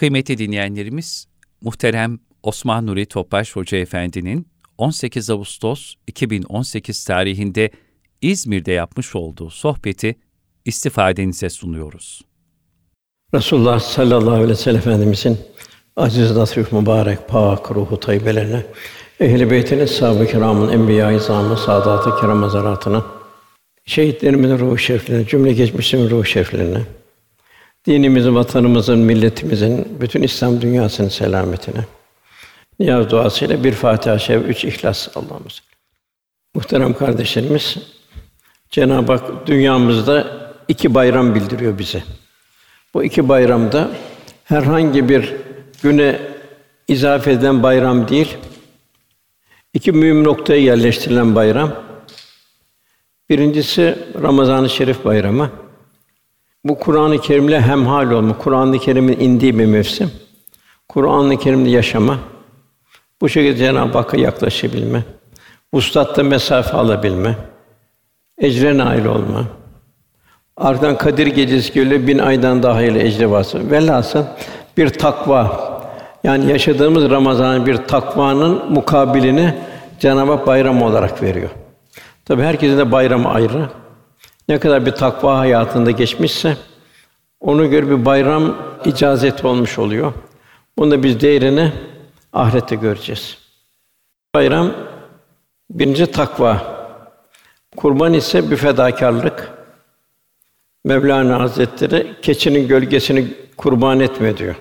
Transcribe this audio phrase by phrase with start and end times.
[0.00, 1.26] Kıymetli dinleyenlerimiz,
[1.60, 4.46] muhterem Osman Nuri Topbaş Hoca Efendi'nin
[4.78, 7.70] 18 Ağustos 2018 tarihinde
[8.22, 10.16] İzmir'de yapmış olduğu sohbeti
[10.64, 12.22] istifadenize sunuyoruz.
[13.34, 15.38] Resulullah sallallahu aleyhi ve sellem Efendimizin
[15.96, 18.66] aziz, latif, mübarek, pak ruhu tayyibelerine,
[19.20, 23.04] ehl-i beytinin, sahabe-i kiramın, enbiya-i izamı, saadat-ı kiram hazaratına,
[23.84, 26.80] şehitlerimizin ruhu şeriflerine, cümle geçmişlerin ruhu şeriflerine,
[27.86, 31.84] dinimizin, vatanımızın, milletimizin, bütün İslam dünyasının selametine.
[32.78, 35.62] Niyaz duasıyla bir Fatiha şev, üç İhlas Allah'ımız.
[36.54, 37.76] Muhterem kardeşlerimiz,
[38.70, 40.26] Cenab-ı Hak dünyamızda
[40.68, 42.02] iki bayram bildiriyor bize.
[42.94, 43.90] Bu iki bayramda
[44.44, 45.34] herhangi bir
[45.82, 46.20] güne
[46.88, 48.36] izafe edilen bayram değil,
[49.74, 51.72] iki mühim noktaya yerleştirilen bayram.
[53.30, 55.50] Birincisi Ramazan-ı Şerif bayramı.
[56.64, 60.10] Bu Kur'an-ı Kerim'le hemhal olma, Kur'an-ı Kerim'in indiği bir mevsim.
[60.88, 62.18] Kur'an-ı Kerim'de yaşama.
[63.20, 65.04] Bu şekilde Cenab-ı Hakk'a yaklaşabilme.
[65.72, 67.36] Ustatta mesafe alabilme.
[68.38, 69.44] Ecre nail olma.
[70.56, 73.58] Ardından Kadir Gecesi geliyor, bin aydan daha ile ecre varsa.
[73.70, 74.24] Velhasıl
[74.76, 75.70] bir takva,
[76.24, 79.54] yani yaşadığımız Ramazan bir takvanın mukabilini
[80.00, 81.50] Cenab-ı Hak bayram olarak veriyor.
[82.24, 83.68] Tabi herkesin de bayramı ayrı.
[84.50, 86.56] Ne kadar bir takva hayatında geçmişse
[87.40, 90.12] onu göre bir bayram icazet olmuş oluyor.
[90.78, 91.72] Bunu da biz değerini
[92.32, 93.38] ahirette göreceğiz.
[94.34, 94.72] Bayram
[95.70, 96.62] birinci takva.
[97.76, 99.50] Kurban ise bir fedakarlık.
[100.84, 104.54] Mevlana Hazretleri keçinin gölgesini kurban etme diyor.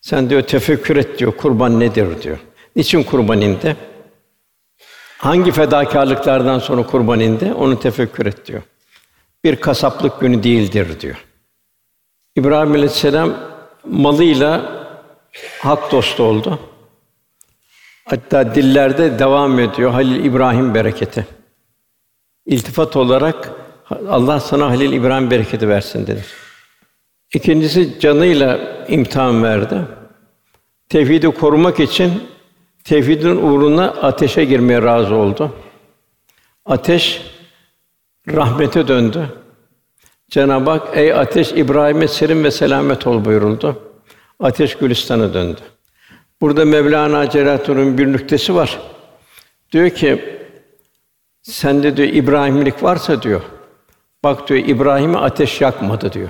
[0.00, 2.38] Sen diyor tefekkür et diyor kurban nedir diyor.
[2.76, 3.76] Niçin kurban indi?
[5.18, 7.52] Hangi fedakarlıklardan sonra kurban indi?
[7.52, 8.62] Onu tefekkür et diyor.
[9.46, 11.24] Bir kasaplık günü değildir diyor.
[12.36, 13.34] İbrahim Aleyhisselam
[13.84, 14.72] malıyla
[15.60, 16.58] hak dostu oldu.
[18.04, 21.26] Hatta dillerde devam ediyor Halil İbrahim bereketi.
[22.46, 23.52] İltifat olarak
[24.08, 26.24] Allah sana Halil İbrahim bereketi versin dedi.
[27.34, 29.80] İkincisi canıyla imtihan verdi.
[30.88, 32.12] Tevhidi korumak için
[32.84, 35.52] tevhidin uğruna ateşe girmeye razı oldu.
[36.64, 37.35] Ateş
[38.28, 39.28] rahmete döndü.
[40.30, 43.82] Cenab-ı Hak ey ateş İbrahim'e serin ve selamet ol buyuruldu.
[44.40, 45.60] Ateş Gülistan'a döndü.
[46.40, 48.80] Burada Mevlana Celaleddin'in bir nüktesi var.
[49.72, 50.38] Diyor ki
[51.42, 53.40] sende diyor İbrahimlik varsa diyor.
[54.24, 56.28] Bak diyor İbrahim'i ateş yakmadı diyor.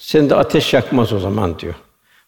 [0.00, 1.74] Sen de ateş yakmaz o zaman diyor.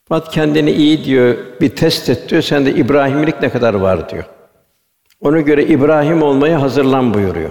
[0.09, 2.43] Fakat kendini iyi diyor, bir test et diyor.
[2.43, 4.25] Sende İbrahimlik ne kadar var diyor.
[5.21, 7.51] Ona göre İbrahim olmaya hazırlan buyuruyor.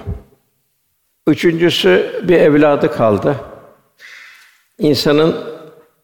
[1.27, 3.35] Üçüncüsü bir evladı kaldı.
[4.79, 5.35] İnsanın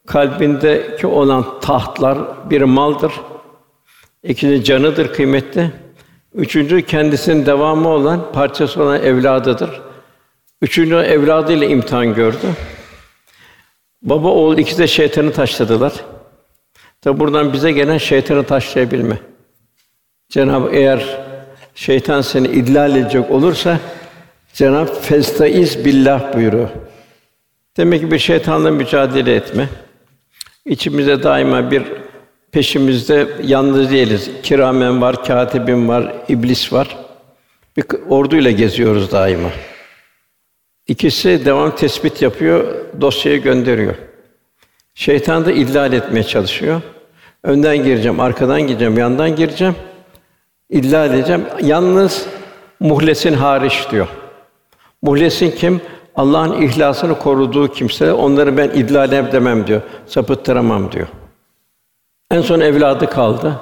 [0.07, 2.17] kalbindeki olan tahtlar
[2.49, 3.13] bir maldır.
[4.23, 5.71] İkinci canıdır kıymetli.
[6.33, 9.81] Üçüncü kendisinin devamı olan parçası olan evladıdır.
[10.61, 12.47] Üçüncü evladıyla imtihan gördü.
[14.01, 15.93] Baba oğul ikisi de şeytanı taşladılar.
[17.01, 19.17] Tabi buradan bize gelen şeytanı taşlayabilme.
[20.29, 21.19] Cenab-ı eğer
[21.75, 23.79] şeytan seni idlal edecek olursa
[24.53, 26.69] Cenab festaiz billah buyuruyor.
[27.77, 29.69] Demek ki bir şeytanla mücadele etme.
[30.65, 31.83] İçimizde daima bir
[32.51, 34.31] peşimizde yalnız değiliz.
[34.43, 36.97] Kiramen var, katibim var, iblis var.
[37.77, 39.49] Bir orduyla geziyoruz daima.
[40.87, 43.95] İkisi devam tespit yapıyor, dosyayı gönderiyor.
[44.95, 46.81] Şeytan da idlal etmeye çalışıyor.
[47.43, 49.75] Önden gireceğim, arkadan gireceğim, yandan gireceğim.
[50.69, 51.45] İdlal edeceğim.
[51.61, 52.25] Yalnız
[52.79, 54.07] muhlesin hariç diyor.
[55.03, 55.81] Muhlesin kim?
[56.15, 58.13] Allah'ın ihlasını koruduğu kimse.
[58.13, 59.81] Onları ben idlal edemem diyor.
[60.05, 61.07] Sapıttıramam diyor.
[62.31, 63.59] En son evladı kaldı.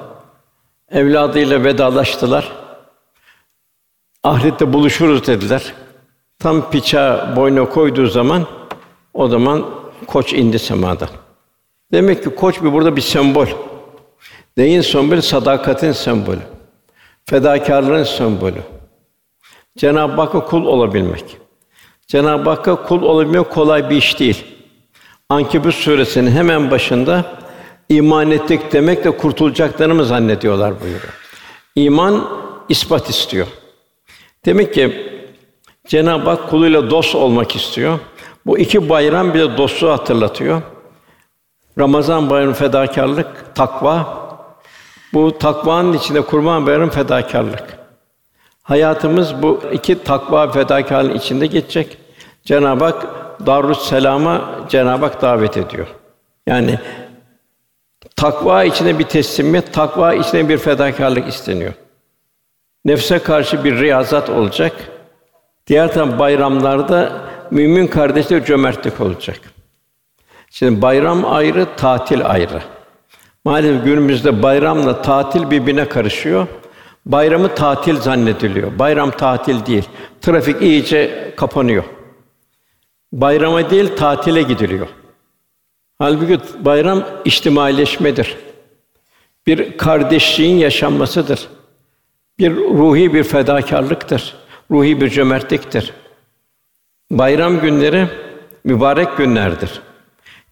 [0.92, 2.52] Evladıyla vedalaştılar.
[4.24, 5.74] Ahirette buluşuruz dediler.
[6.40, 8.48] Tam piça boyuna koyduğu zaman
[9.14, 9.66] o zaman
[10.08, 11.10] koç indi semadan.
[11.92, 13.48] Demek ki koç bir burada bir sembol.
[14.58, 15.22] Neyin sembolü?
[15.22, 16.40] Sadakatin sembolü.
[17.26, 18.62] Fedakarlığın sembolü.
[19.78, 21.38] Cenab-ı Hakk'a kul olabilmek.
[22.08, 24.46] Cenab-ı Hakk'a kul olabilmek kolay bir iş değil.
[25.30, 27.26] Ankebut suresinin hemen başında
[27.90, 31.14] iman ettik demekle kurtulacaklarını zannediyorlar buyuruyor.
[31.76, 32.28] İman
[32.70, 33.48] ispat istiyor.
[34.46, 35.12] Demek ki
[35.88, 38.00] Cenab-ı Hak kuluyla dost olmak istiyor.
[38.46, 40.62] Bu iki bayram bir dostluğu hatırlatıyor.
[41.80, 44.22] Ramazan bayramı fedakarlık, takva.
[45.14, 47.81] Bu takvanın içinde kurban bayramı fedakarlık.
[48.72, 51.98] Hayatımız bu iki takva fedakarlığın içinde geçecek.
[52.44, 53.08] Cenab-ı Hak
[53.46, 55.88] Darüs Selam'a Cenab-ı Hak davet ediyor.
[56.48, 56.80] Yani
[58.16, 61.74] Takva içinde bir teslimiyet, takva içinde bir fedakarlık isteniyor.
[62.86, 64.74] Nefse karşı bir riyazat olacak.
[65.68, 67.12] Diğer bayramlarda
[67.52, 69.40] mümin kardeşler cömertlik olacak.
[70.50, 72.62] Şimdi bayram ayrı, tatil ayrı.
[73.46, 76.48] Maalesef günümüzde bayramla tatil birbirine karışıyor.
[77.06, 78.80] Bayramı tatil zannediliyor.
[78.80, 79.90] Bayram tatil değil.
[80.22, 81.84] Trafik iyice kapanıyor.
[83.14, 84.88] Bayrama değil, tatile gidiliyor.
[86.00, 88.38] Halbuki bayram içtimaileşmedir.
[89.48, 91.48] Bir kardeşliğin yaşanmasıdır.
[92.40, 94.36] Bir ruhi bir fedakarlıktır.
[94.72, 95.94] Ruhi bir cömertliktir.
[97.12, 98.08] Bayram günleri
[98.64, 99.82] mübarek günlerdir.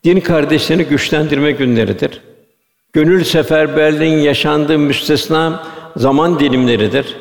[0.03, 2.21] Din kardeşlerini güçlendirme günleridir.
[2.93, 5.63] Gönül seferberliğin yaşandığı müstesna
[5.95, 7.17] zaman dilimleridir.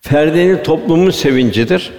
[0.00, 1.92] Ferdinin toplumun sevincidir.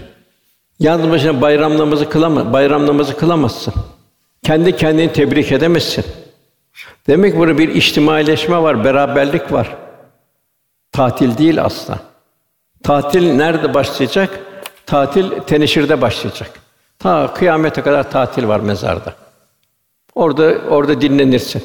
[0.79, 3.73] Yalnız başına bayram namazı kılamaz, bayram namazı kılamazsın.
[4.43, 6.05] Kendi kendini tebrik edemezsin.
[7.07, 9.77] Demek burada bir içtimaileşme var, beraberlik var.
[10.91, 11.99] Tatil değil asla.
[12.83, 14.39] Tatil nerede başlayacak?
[14.85, 16.51] Tatil teneşirde başlayacak.
[16.99, 19.13] Ta kıyamete kadar tatil var mezarda.
[20.15, 21.63] Orada orada dinlenirsin.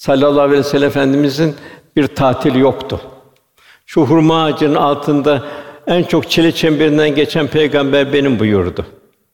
[0.00, 1.54] Sallallahu aleyhi ve sellem Efendimizin
[1.96, 3.00] bir tatil yoktu.
[3.86, 5.44] Şu hurma ağacının altında
[5.86, 8.86] en çok çile çemberinden geçen peygamber benim buyurdu.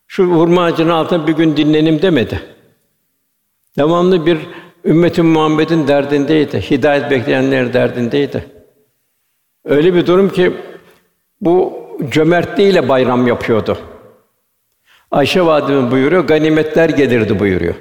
[0.07, 2.41] Şu hurma ağacının altında bir gün dinlenim demedi.
[3.77, 4.37] Devamlı bir
[4.85, 6.61] ümmetin Muhammed'in derdindeydi.
[6.61, 8.45] Hidayet bekleyenler derdindeydi.
[9.65, 10.53] Öyle bir durum ki
[11.41, 11.73] bu
[12.11, 13.77] cömertliğiyle bayram yapıyordu.
[15.11, 17.75] Ayşe validemiz buyuruyor, ganimetler gelirdi buyuruyor.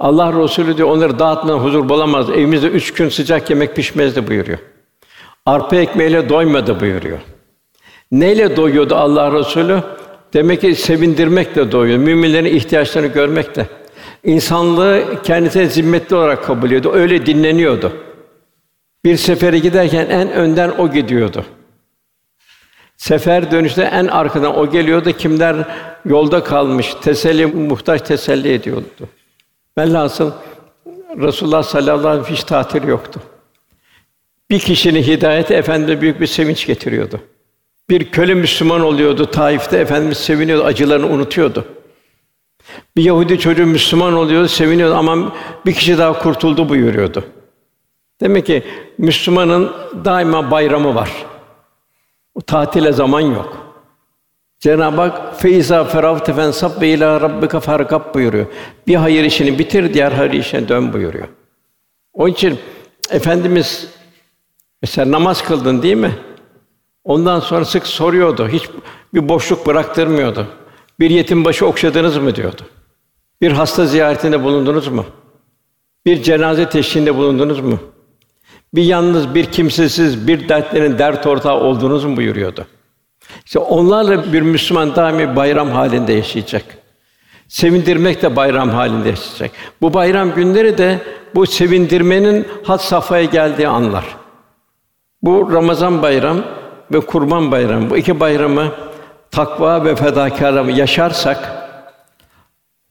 [0.00, 2.30] Allah Resulü diyor onları dağıtmadan huzur bulamaz.
[2.30, 4.58] Evimizde üç gün sıcak yemek pişmezdi buyuruyor.
[5.46, 7.18] Arpa ekmeğiyle doymadı buyuruyor.
[8.12, 9.82] Neyle doyuyordu Allah Resulü?
[10.32, 11.98] Demek ki sevindirmekle doyuyor.
[11.98, 13.66] Müminlerin ihtiyaçlarını görmekle.
[14.24, 16.92] İnsanlığı kendisine zimmetli olarak kabul ediyordu.
[16.92, 17.92] Öyle dinleniyordu.
[19.04, 21.44] Bir sefere giderken en önden o gidiyordu.
[22.96, 25.12] Sefer dönüşte en arkadan o geliyordu.
[25.12, 25.56] Kimler
[26.04, 29.08] yolda kalmış, teselli muhtaç teselli ediyordu.
[29.78, 30.32] Velhasıl
[31.16, 33.20] Resulullah sallallahu aleyhi ve sellem hiç tatil yoktu.
[34.50, 37.20] Bir kişinin hidayeti efendime büyük bir sevinç getiriyordu.
[37.90, 41.64] Bir köle Müslüman oluyordu Taif'te efendimiz seviniyordu, acılarını unutuyordu.
[42.96, 45.32] Bir Yahudi çocuğu Müslüman oluyordu, seviniyordu ama
[45.66, 47.24] bir kişi daha kurtuldu buyuruyordu.
[48.20, 48.62] Demek ki
[48.98, 49.72] Müslümanın
[50.04, 51.10] daima bayramı var.
[52.34, 53.69] O tatile zaman yok.
[54.60, 58.46] Cenab-ı Hak feiza feravte fensab ve ila rabbika farkab buyuruyor.
[58.86, 61.28] Bir hayır işini bitir, diğer hayır işine dön buyuruyor.
[62.12, 62.58] Onun için
[63.10, 63.88] efendimiz
[64.82, 66.12] mesela namaz kıldın değil mi?
[67.04, 68.48] Ondan sonra sık soruyordu.
[68.48, 68.62] Hiç
[69.14, 70.46] bir boşluk bıraktırmıyordu.
[71.00, 72.62] Bir yetim başı okşadınız mı diyordu.
[73.40, 75.06] Bir hasta ziyaretinde bulundunuz mu?
[76.06, 77.78] Bir cenaze teşhiğinde bulundunuz mu?
[78.74, 82.66] Bir yalnız, bir kimsesiz, bir dertlerin dert ortağı oldunuz mu buyuruyordu.
[83.50, 86.64] İşte onlarla bir Müslüman daimi bayram halinde yaşayacak.
[87.48, 89.50] Sevindirmek de bayram halinde yaşayacak.
[89.82, 90.98] Bu bayram günleri de
[91.34, 94.04] bu sevindirmenin hat safhaya geldiği anlar.
[95.22, 96.42] Bu Ramazan bayram
[96.92, 98.72] ve Kurban bayramı bu iki bayramı
[99.30, 101.52] takva ve fedakarlığı yaşarsak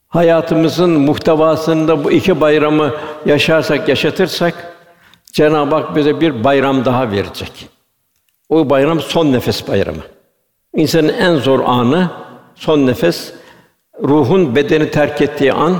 [0.08, 2.94] hayatımızın muhtevasında bu iki bayramı
[3.26, 4.54] yaşarsak, yaşatırsak
[5.32, 7.70] Cenab-ı Hak bize bir bayram daha verecek.
[8.50, 10.02] O bayram son nefes bayramı.
[10.76, 12.10] İnsanın en zor anı
[12.56, 13.34] son nefes,
[14.04, 15.76] ruhun bedeni terk ettiği an.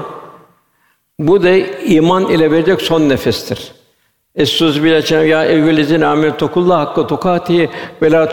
[1.20, 1.50] Bu da
[1.86, 3.72] iman ile verecek son nefestir.
[4.38, 7.70] Billahi ya evvelizin amel tokullah hakka tukati
[8.02, 8.32] ve la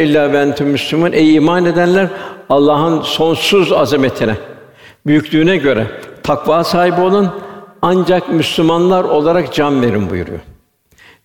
[0.00, 1.12] illa ve entum müslümun.
[1.12, 2.08] Ey iman edenler
[2.48, 4.34] Allah'ın sonsuz azametine,
[5.06, 5.86] büyüklüğüne göre
[6.22, 7.30] takva sahibi olun
[7.82, 10.40] ancak Müslümanlar olarak can verin buyuruyor.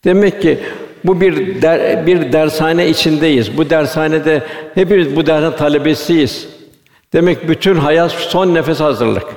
[0.03, 0.59] Demek ki
[1.03, 3.57] bu bir der, bir dershane içindeyiz.
[3.57, 4.43] Bu dershanede
[4.75, 6.47] hepimiz bu dershane talebesiyiz.
[7.13, 9.27] Demek bütün hayat son nefes hazırlık.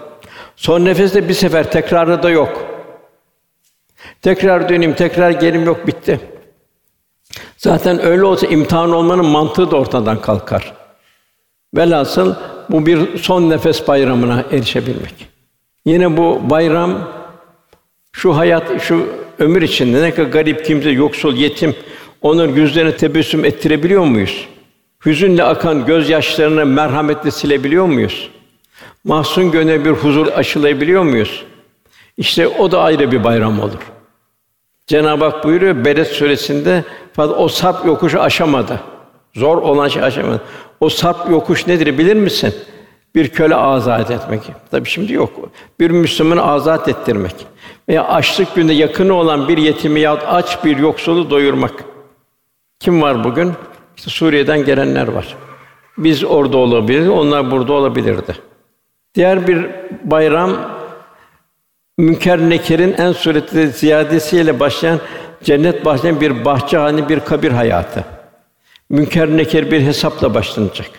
[0.56, 2.64] Son nefeste bir sefer tekrarı da yok.
[4.22, 6.20] Tekrar döneyim, tekrar gelim yok bitti.
[7.56, 10.72] Zaten öyle olsa imtihan olmanın mantığı da ortadan kalkar.
[11.76, 12.34] Velhasıl
[12.70, 15.28] bu bir son nefes bayramına erişebilmek.
[15.84, 17.08] Yine bu bayram
[18.12, 19.06] şu hayat, şu
[19.42, 21.74] ömür içinde ne kadar garip kimse, yoksul, yetim
[22.22, 24.48] onların yüzlerine tebessüm ettirebiliyor muyuz?
[25.06, 28.30] Hüzünle akan gözyaşlarını merhametle silebiliyor muyuz?
[29.04, 31.44] Mahzun gönle bir huzur aşılayabiliyor muyuz?
[32.16, 33.92] İşte o da ayrı bir bayram olur.
[34.86, 36.84] Cenab-ı Hak buyuruyor Beled suresinde
[37.16, 38.80] o sarp yokuşu aşamadı.
[39.34, 40.40] Zor olan şey aşamadı.
[40.80, 42.54] O sarp yokuş nedir bilir misin?
[43.14, 44.42] Bir köle azat etmek.
[44.70, 45.30] Tabii şimdi yok.
[45.80, 47.34] Bir Müslümanı azat ettirmek
[47.88, 51.84] veya açlık günde yakını olan bir yetimi ya aç bir yoksulu doyurmak.
[52.80, 53.52] Kim var bugün?
[53.96, 55.36] İşte Suriye'den gelenler var.
[55.98, 58.36] Biz orada olabiliriz, onlar burada olabilirdi.
[59.14, 59.66] Diğer bir
[60.04, 60.50] bayram
[61.98, 65.00] Münker Nekir'in en suretli ziyadesiyle başlayan
[65.44, 68.04] cennet bahçeden bir bahçe halinde bir kabir hayatı.
[68.90, 70.90] Münker Nekir bir hesapla başlanacak.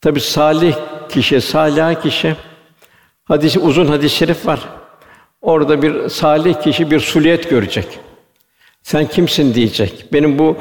[0.00, 0.74] Tabi salih
[1.08, 2.36] kişi, salih kişi
[3.24, 4.60] hadis uzun hadis-i şerif var.
[5.42, 7.98] Orada bir salih kişi bir suliyet görecek.
[8.82, 10.04] Sen kimsin diyecek.
[10.12, 10.56] Benim bu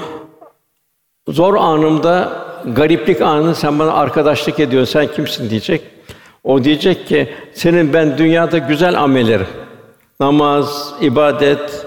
[1.27, 4.93] zor anımda gariplik anı sen bana arkadaşlık ediyorsun.
[4.93, 5.81] Sen kimsin diyecek.
[6.43, 9.47] O diyecek ki senin ben dünyada güzel amellerim.
[10.19, 11.85] Namaz, ibadet,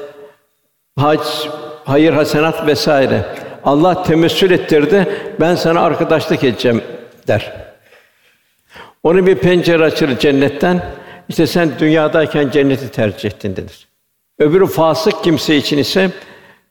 [0.99, 1.21] hac,
[1.85, 3.25] hayır hasenat vesaire.
[3.65, 5.07] Allah temessül ettirdi.
[5.41, 6.83] Ben sana arkadaşlık edeceğim
[7.29, 7.73] der.
[9.03, 10.83] Onu bir pencere açılır cennetten.
[11.29, 13.89] İşte sen dünyadayken cenneti tercih ettin denir.
[14.39, 16.11] Öbürü fasık kimse için ise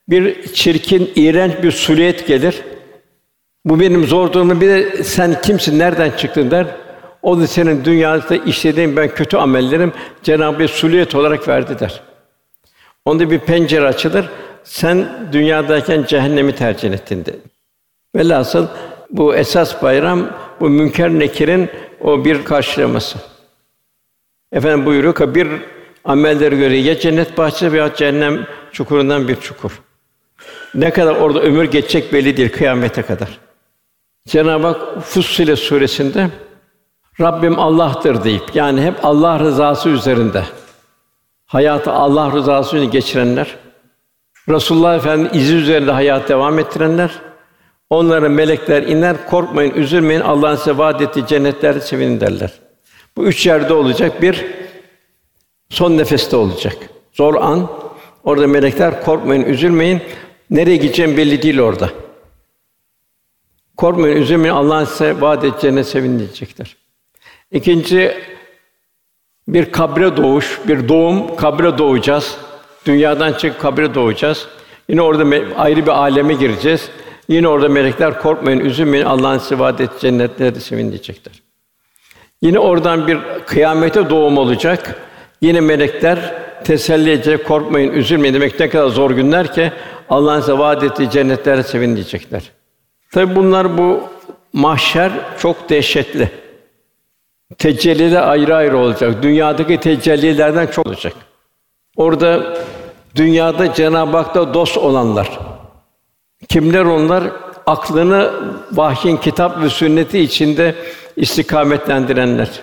[0.09, 2.61] bir çirkin, iğrenç bir suliyet gelir.
[3.65, 4.61] Bu benim zor durumum.
[4.61, 6.67] Bir de sen kimsin, nereden çıktın der.
[7.21, 9.93] O da senin dünyada işlediğin ben kötü amellerim
[10.23, 12.01] Cenab-ı suliyet olarak verdi der.
[13.05, 14.29] Onda bir pencere açılır.
[14.63, 17.35] Sen dünyadayken cehennemi tercih ettin de.
[18.15, 18.67] Velhasıl
[19.11, 21.69] bu esas bayram bu münker nekirin
[22.01, 23.19] o bir karşılaması.
[24.51, 25.47] Efendim buyuruyor ki bir
[26.03, 29.81] amelleri göre ya cennet bahçesi veya cehennem çukurundan bir çukur.
[30.75, 33.39] Ne kadar orada ömür geçecek belli değil kıyamete kadar.
[34.27, 36.29] Cenab-ı Hak Fussilet suresinde
[37.21, 40.43] Rabbim Allah'tır deyip yani hep Allah rızası üzerinde
[41.45, 43.55] hayatı Allah rızası üzerinde geçirenler,
[44.49, 47.11] Resulullah Efendimiz izi üzerinde hayat devam ettirenler,
[47.91, 52.53] onlara melekler iner, korkmayın, üzülmeyin, Allah'ın size vaad ettiği cennetlerde sevinin derler.
[53.17, 54.21] Bu üç yerde olacak.
[54.21, 54.45] Bir
[55.69, 56.77] son nefeste olacak.
[57.13, 57.69] Zor an.
[58.23, 60.01] Orada melekler korkmayın, üzülmeyin.
[60.49, 61.89] Nereye gideceğim belli değil orada.
[63.77, 64.55] Korkmayın, üzülmeyin.
[64.55, 66.77] Allah'ın size vaad edeceği cennet sevin diyecekler.
[67.51, 68.17] İkinci
[69.47, 72.37] bir kabre doğuş, bir doğum, kabre doğacağız.
[72.85, 74.47] Dünyadan çıkıp kabre doğacağız.
[74.89, 76.89] Yine orada ayrı bir aleme gireceğiz.
[77.31, 79.05] Yine orada melekler korkmayın, üzülmeyin.
[79.05, 81.33] Allah'ın size vaad ettiği cennetlerde sevin diyecekler.
[82.41, 85.01] Yine oradan bir kıyamete doğum olacak.
[85.41, 86.33] Yine melekler
[86.63, 89.71] teselli edecek, korkmayın, üzülmeyin demek ne kadar zor günler ki
[90.09, 92.51] Allah'ın size vaad ettiği cennetlere sevin diyecekler.
[93.11, 94.03] Tabi bunlar bu
[94.53, 96.31] mahşer çok dehşetli.
[97.57, 99.23] Tecelliler ayrı ayrı olacak.
[99.23, 101.13] Dünyadaki tecellilerden çok olacak.
[101.95, 102.57] Orada
[103.15, 105.50] dünyada Cenab-ı Hak'ta dost olanlar.
[106.47, 107.23] Kimler onlar?
[107.65, 108.33] Aklını
[108.71, 110.75] vahyin kitap ve sünneti içinde
[111.15, 112.61] istikametlendirenler.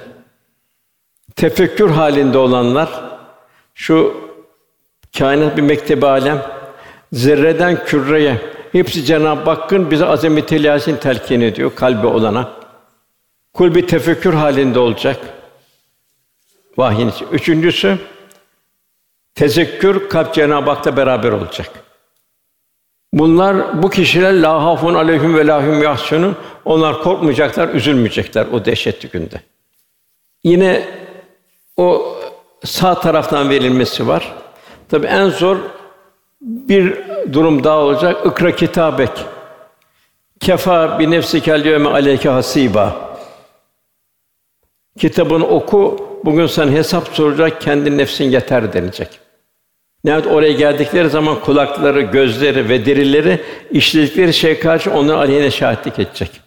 [1.37, 2.89] Tefekkür halinde olanlar,
[3.75, 4.15] şu
[5.19, 6.43] kainat bir mektebi alem,
[7.13, 8.41] zerreden küreye
[8.73, 12.53] hepsi Cenab-ı Hakk'ın bize azamet ilahisini telkin ediyor kalbi olana.
[13.55, 15.21] Kul bir tefekkür halinde olacak.
[16.77, 17.27] Vahyin için.
[17.33, 17.99] Üçüncüsü
[19.35, 21.71] tezekkür kalp Cenab-ı Hak'ta beraber olacak.
[23.13, 29.41] Bunlar bu kişiler la hafun aleyhim ve lahum yahsunun onlar korkmayacaklar, üzülmeyecekler o dehşetli günde.
[30.45, 30.83] Yine
[31.77, 32.17] o
[32.65, 34.35] sağ taraftan verilmesi var.
[34.89, 35.57] Tabi en zor
[36.41, 36.99] bir
[37.33, 38.27] durum daha olacak.
[38.27, 39.11] Ikra kitabek.
[40.41, 43.09] Kefa bi nefsikel yevme aleyke hasiba.
[44.99, 49.21] Kitabını oku, bugün sen hesap soracak, kendi nefsin yeter denilecek.
[50.05, 53.41] Nihayet oraya geldikleri zaman kulakları, gözleri ve derileri
[53.71, 56.41] işledikleri şey karşı onların aleyhine şahitlik edecek.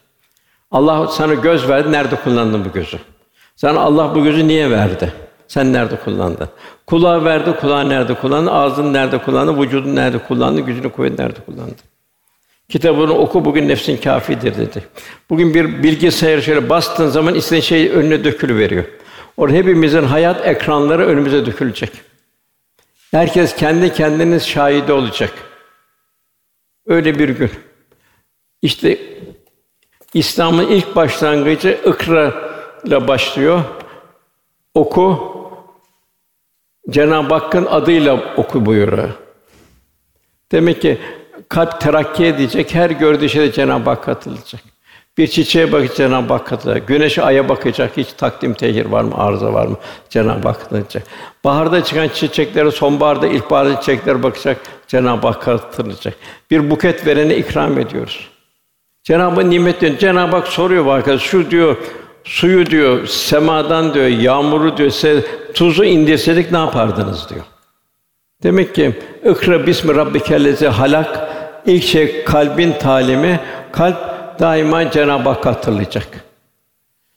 [0.71, 2.97] Allah sana göz verdi, nerede kullandın bu gözü?
[3.55, 5.13] Sana Allah bu gözü niye verdi?
[5.47, 6.47] Sen nerede kullandın?
[6.87, 8.51] Kulağı verdi, kulağı nerede kullandı?
[8.51, 9.61] Ağzını nerede kullandı?
[9.61, 10.61] Vücudun nerede kullandı?
[10.61, 11.75] Gücünü kuvvet nerede kullandı?
[12.69, 14.83] Kitabını oku bugün nefsin kafidir dedi.
[15.29, 18.83] Bugün bir bilgisayar şöyle bastığın zaman istediğin şey önüne dökülü veriyor.
[19.37, 22.10] Orada hepimizin hayat ekranları önümüze dökülecek.
[23.11, 25.33] Herkes kendi kendiniz şahidi olacak.
[26.85, 27.51] Öyle bir gün.
[28.61, 28.99] İşte
[30.13, 32.33] İslam'ın ilk başlangıcı ikra
[32.85, 33.63] ile başlıyor.
[34.73, 35.31] Oku.
[36.89, 39.09] Cenab-ı Hakk'ın adıyla oku buyuruyor.
[40.51, 41.01] Demek ki
[41.49, 44.70] kalp terakki edecek, her gördüğü şeyde Cenab-ı Hak katılacak.
[45.17, 46.87] Bir çiçeğe bakacak Cenab-ı Hak katılacak.
[46.87, 47.97] Güneşe, aya bakacak.
[47.97, 49.77] Hiç takdim tehir var mı, arıza var mı?
[50.09, 51.03] Cenab-ı Hak katılacak.
[51.43, 54.57] Baharda çıkan çiçeklere, sonbaharda, ilkbaharda çiçeklere bakacak.
[54.87, 56.13] Cenab-ı Hak katılacak.
[56.51, 58.29] Bir buket verene ikram ediyoruz.
[59.03, 59.97] Cenab-ı nimet diyor.
[59.97, 61.77] Cenab-ı Hak soruyor arkadaş, şu diyor
[62.23, 67.41] suyu diyor semadan diyor yağmuru diyor size tuzu indirseydik ne yapardınız diyor.
[68.43, 71.29] Demek ki ikra bismi rabbikellezi halak
[71.65, 73.39] ilk şey kalbin talimi
[73.71, 73.97] kalp
[74.41, 76.07] daima Cenab-ı Hak hatırlayacak.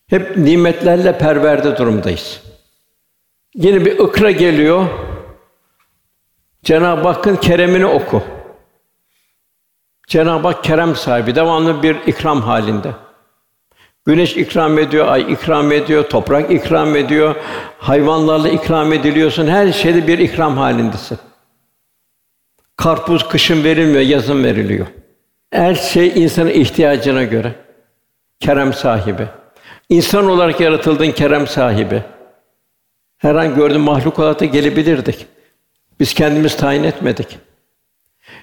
[0.07, 2.43] Hep nimetlerle perverde durumdayız.
[3.54, 4.87] Yine bir ikra geliyor.
[6.62, 8.23] Cenab-ı Hakk'ın keremini oku.
[10.09, 12.93] Cenab-ı Hak kerem sahibi, devamlı bir ikram halinde.
[14.07, 17.35] Güneş ikram ediyor, ay ikram ediyor, toprak ikram ediyor,
[17.78, 21.19] hayvanlarla ikram ediliyorsun, her şeyde bir ikram halindesin.
[22.76, 24.87] Karpuz kışın verilmiyor, yazın veriliyor.
[25.55, 27.53] Her şey insanın ihtiyacına göre.
[28.41, 29.27] Kerem sahibi.
[29.89, 32.03] İnsan olarak yaratıldın kerem sahibi.
[33.19, 35.27] Her an gördüğün mahluk olarak da gelebilirdik.
[36.01, 37.39] Biz kendimiz tayin etmedik.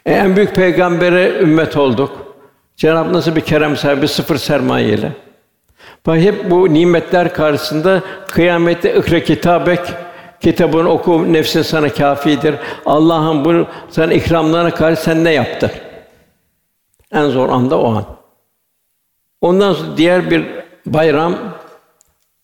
[0.06, 2.36] E, en büyük peygambere ümmet olduk.
[2.78, 5.12] Cenab-ı nasıl bir kerem sahibi, sıfır sermayeyle.
[6.06, 9.80] Bak hep bu nimetler karşısında kıyamette ikra kitabek
[10.42, 12.56] kitabını oku nefsin sana kafidir.
[12.86, 15.72] Allah'ın bu sana ikramlarına karşı sen ne yaptı?
[17.12, 18.06] En zor anda o an.
[19.42, 20.46] Ondan sonra diğer bir
[20.86, 21.36] bayram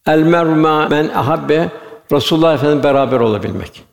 [0.07, 1.69] el merma men ahabbe
[2.11, 3.83] Resulullah Efendimiz beraber olabilmek.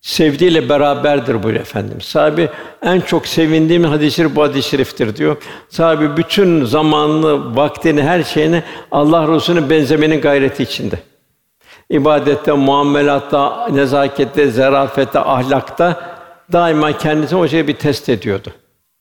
[0.00, 2.04] Sevdiğiyle beraberdir bu Efendimiz.
[2.04, 2.48] Sahibi
[2.82, 5.36] en çok sevindiğim hadis-i bu hadis-i şeriftir diyor.
[5.68, 10.98] Sahibi bütün zamanını, vaktini, her şeyini Allah Resulü'ne benzemenin gayreti içinde.
[11.90, 16.16] İbadette, muamelatta, nezakette, zarafette, ahlakta
[16.52, 18.52] daima kendisini o şeye bir test ediyordu.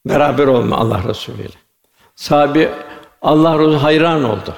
[0.06, 1.58] Beraber olma Allah Resulü ile.
[2.16, 2.70] Sahibi
[3.22, 4.56] Allah Resulü hayran oldu.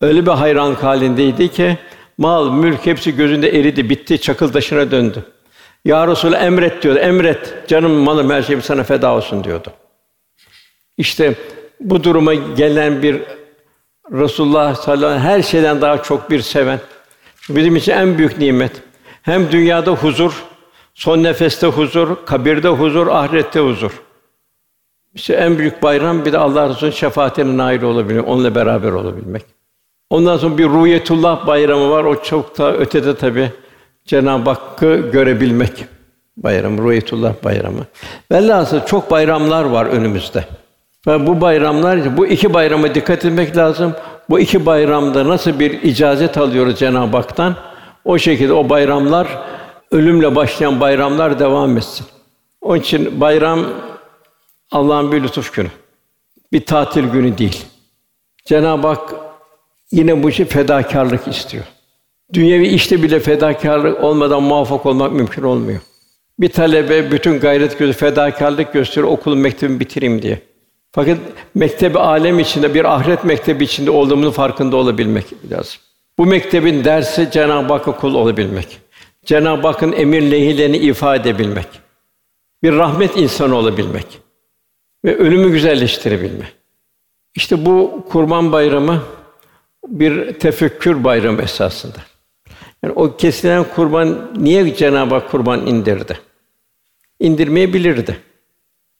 [0.00, 1.78] Öyle bir hayran halindeydi ki
[2.18, 5.24] mal, mülk hepsi gözünde eridi, bitti, çakıl taşına döndü.
[5.84, 6.98] Ya Resulü emret diyordu.
[6.98, 7.68] Emret.
[7.68, 9.72] Canım, malım, her şeyim sana feda olsun diyordu.
[10.96, 11.34] İşte
[11.80, 13.22] bu duruma gelen bir
[14.12, 16.80] Resulullah sallallahu aleyhi ve sellem her şeyden daha çok bir seven.
[17.48, 18.72] Bizim için en büyük nimet.
[19.22, 20.44] Hem dünyada huzur,
[20.94, 24.02] son nefeste huzur, kabirde huzur, ahirette huzur.
[25.14, 29.42] İşte en büyük bayram bir de Allah Resulü'nün şefaatine nail olabilmek, onunla beraber olabilmek.
[30.10, 32.04] Ondan sonra bir Ruhiyetullah bayramı var.
[32.04, 33.52] O çok da ötede tabi
[34.04, 35.84] Cenab-ı Hakk'ı görebilmek
[36.36, 37.80] bayramı, Ruhiyetullah bayramı.
[38.32, 40.44] Velhâsıl çok bayramlar var önümüzde.
[41.06, 43.94] Ve bu bayramlar, bu iki bayrama dikkat etmek lazım.
[44.30, 47.56] Bu iki bayramda nasıl bir icazet alıyoruz Cenab-ı Hak'tan,
[48.04, 49.28] o şekilde o bayramlar,
[49.90, 52.06] ölümle başlayan bayramlar devam etsin.
[52.60, 53.60] Onun için bayram
[54.72, 55.68] Allah'ın bir lütuf günü.
[56.52, 57.64] Bir tatil günü değil.
[58.44, 59.14] Cenab-ı Hak
[59.92, 61.64] yine bu işi fedakarlık istiyor.
[62.32, 65.80] Dünyevi işte bile fedakarlık olmadan muvaffak olmak mümkün olmuyor.
[66.38, 70.38] Bir talebe bütün gayret gözü fedakarlık gösteriyor okulun mektebini bitireyim diye.
[70.92, 71.18] Fakat
[71.54, 75.80] mektebi alem içinde bir ahiret mektebi içinde olduğumuzun farkında olabilmek lazım.
[76.18, 78.78] Bu mektebin dersi Cenab-ı Hakk'a kul olabilmek.
[79.24, 81.66] Cenab-ı Hakk'ın emir lehillerini ifade edebilmek.
[82.62, 84.21] Bir rahmet insanı olabilmek
[85.04, 86.54] ve ölümü güzelleştirebilmek.
[87.34, 89.02] İşte bu Kurban Bayramı
[89.86, 91.98] bir tefekkür bayramı esasında.
[92.82, 96.18] Yani o kesilen kurban niye Cenab-ı Hak kurban indirdi?
[97.20, 98.20] İndirmeyebilirdi.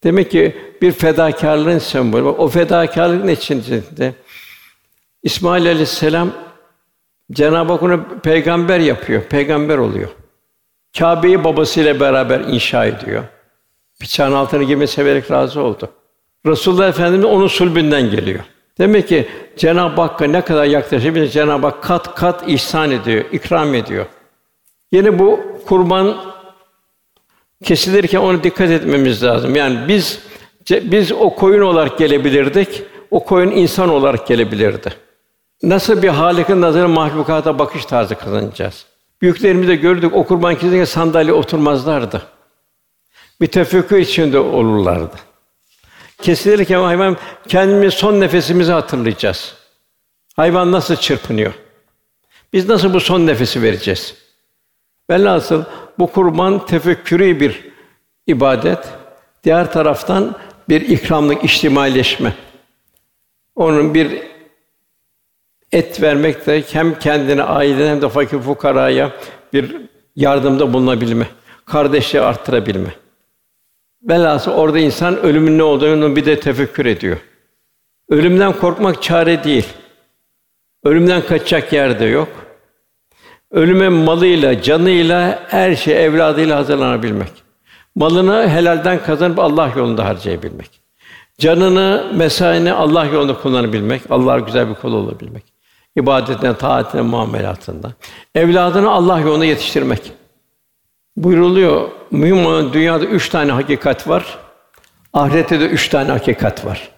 [0.03, 2.23] Demek ki bir fedakarlığın sembolü.
[2.23, 4.13] O fedakarlığın içinde
[5.23, 6.31] İsmail Aleyhisselam
[7.31, 10.09] Cenab-ı Hak onu peygamber yapıyor, peygamber oluyor.
[10.97, 13.23] Kâbe'yi babasıyla beraber inşa ediyor.
[14.03, 15.89] Bıçağın altına girmeyi severek razı oldu.
[16.45, 18.39] Resulullah Efendimiz onun sulbünden geliyor.
[18.77, 24.05] Demek ki Cenab-ı Hakk'a ne kadar yaklaşabilir Cenab-ı Hak kat kat ihsan ediyor, ikram ediyor.
[24.91, 26.17] Yine bu kurban
[27.63, 29.55] kesilirken ona dikkat etmemiz lazım.
[29.55, 30.19] Yani biz
[30.69, 34.93] biz o koyun olarak gelebilirdik, o koyun insan olarak gelebilirdi.
[35.63, 38.85] Nasıl bir Halik'in nazarı mahlukata bakış tarzı kazanacağız.
[39.21, 42.21] Büyüklerimiz de gördük, o kurban kesilirken sandalye oturmazlardı.
[43.41, 45.15] Bir tefekkür içinde olurlardı.
[46.21, 47.17] Kesilirken hayvan
[47.47, 49.55] kendimiz son nefesimizi hatırlayacağız.
[50.35, 51.53] Hayvan nasıl çırpınıyor?
[52.53, 54.15] Biz nasıl bu son nefesi vereceğiz?
[55.09, 55.63] Velhasıl
[55.99, 57.71] bu kurban tefekkürü bir
[58.27, 58.79] ibadet.
[59.43, 60.35] Diğer taraftan
[60.69, 62.33] bir ikramlık içtimaileşme.
[63.55, 64.21] Onun bir
[65.71, 69.11] et vermek de hem kendine, ailene hem de fakir fukaraya
[69.53, 69.75] bir
[70.15, 71.27] yardımda bulunabilme,
[71.65, 73.02] kardeşliği arttırabilme.
[74.03, 77.17] Velhasıl orada insan ölümün ne olduğunu bir de tefekkür ediyor.
[78.09, 79.67] Ölümden korkmak çare değil.
[80.83, 82.29] Ölümden kaçacak yer de yok.
[83.51, 87.29] Ölüme malıyla, canıyla, her şey evladıyla hazırlanabilmek.
[87.95, 90.81] Malını helalden kazanıp Allah yolunda harcayabilmek.
[91.37, 95.43] Canını, mesaini Allah yolunda kullanabilmek, Allah'a güzel bir kul olabilmek.
[95.95, 97.91] ibadetine, taatine, muamelatında.
[98.35, 100.22] Evladını Allah yolunda yetiştirmek.
[101.17, 101.89] Buyruluyor.
[102.11, 104.39] Mühim olan dünyada üç tane hakikat var.
[105.13, 106.89] Ahirette de üç tane hakikat var.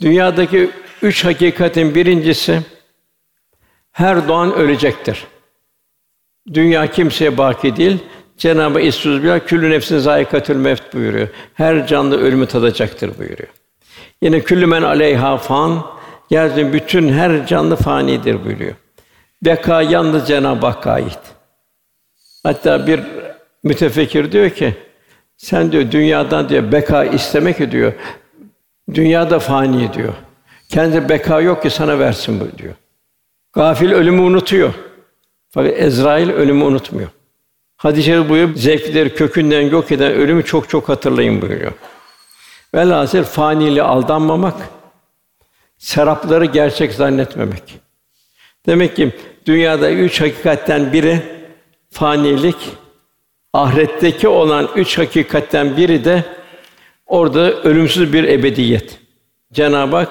[0.00, 0.70] Dünyadaki
[1.02, 2.60] üç hakikatin birincisi
[3.92, 5.26] her doğan ölecektir.
[6.54, 7.98] Dünya kimseye baki değil.
[8.38, 11.28] Cenab-ı bir küllü nefsin zayikatül mevt buyuruyor.
[11.54, 13.48] Her canlı ölümü tadacaktır buyuruyor.
[14.22, 15.86] Yine küllü men aleyha fan
[16.30, 18.74] yeryüzünün bütün her canlı fanidir buyuruyor.
[19.42, 21.18] Beka yalnız Cenab-ı Hakk'a ait.
[22.42, 23.00] Hatta bir
[23.62, 24.74] mütefekkir diyor ki
[25.36, 27.92] sen diyor dünyadan diyor beka istemek diyor.
[28.94, 30.14] Dünyada fani diyor.
[30.68, 32.74] Kendi beka yok ki sana versin bu diyor.
[33.52, 34.74] Gafil ölümü unutuyor.
[35.50, 37.08] Fakat Ezrail ölümü unutmuyor.
[37.82, 41.72] Şerif buyuruyor, zevkleri kökünden yok eden ölümü çok çok hatırlayın buyuruyor.
[42.74, 44.54] Velhasıl faniliğe aldanmamak,
[45.78, 47.80] serapları gerçek zannetmemek.
[48.66, 49.12] Demek ki
[49.46, 51.22] dünyada üç hakikatten biri
[51.90, 52.56] fanilik,
[53.52, 56.24] ahiretteki olan üç hakikatten biri de
[57.06, 58.98] orada ölümsüz bir ebediyet.
[59.52, 60.08] Cenab-ı Hak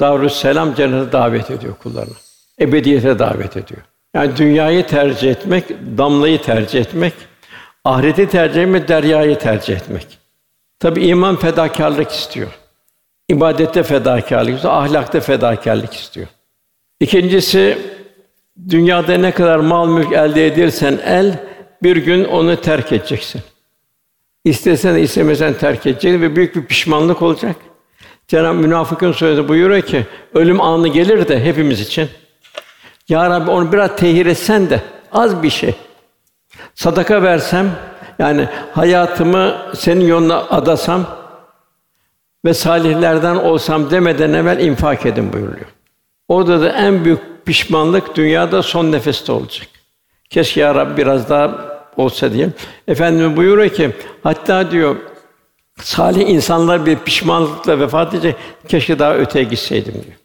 [0.00, 2.14] Darüsselam cennete davet ediyor kullarını.
[2.60, 3.80] Ebediyete davet ediyor.
[4.14, 5.64] Yani dünyayı tercih etmek,
[5.98, 7.12] damlayı tercih etmek,
[7.84, 10.18] ahireti tercih etmek, deryayı tercih etmek.
[10.78, 12.48] Tabi iman fedakarlık istiyor.
[13.28, 16.26] İbadette fedakarlık istiyor, ahlakta fedakarlık istiyor.
[17.00, 17.78] İkincisi
[18.68, 21.49] dünyada ne kadar mal mülk elde edirsen el
[21.82, 23.42] bir gün onu terk edeceksin.
[24.44, 27.56] İstesen istemesen terk edeceksin ve büyük bir pişmanlık olacak.
[28.28, 32.08] Cenab-ı Münafıkın sözü buyuruyor ki ölüm anı gelir de hepimiz için.
[33.08, 34.80] Ya Rabbi onu biraz tehir etsen de
[35.12, 35.74] az bir şey.
[36.74, 37.70] Sadaka versem
[38.18, 41.06] yani hayatımı senin yoluna adasam
[42.44, 45.66] ve salihlerden olsam demeden evvel infak edin buyuruyor.
[46.28, 49.68] Orada da en büyük pişmanlık dünyada son nefeste olacak.
[50.30, 51.69] Keşke ya Rabbi biraz daha
[52.00, 52.48] olsa diye.
[52.88, 53.90] Efendimiz buyuruyor ki
[54.22, 54.96] hatta diyor
[55.82, 58.36] salih insanlar bir pişmanlıkla vefat edecek.
[58.68, 60.16] Keşke daha öteye gitseydim diyor.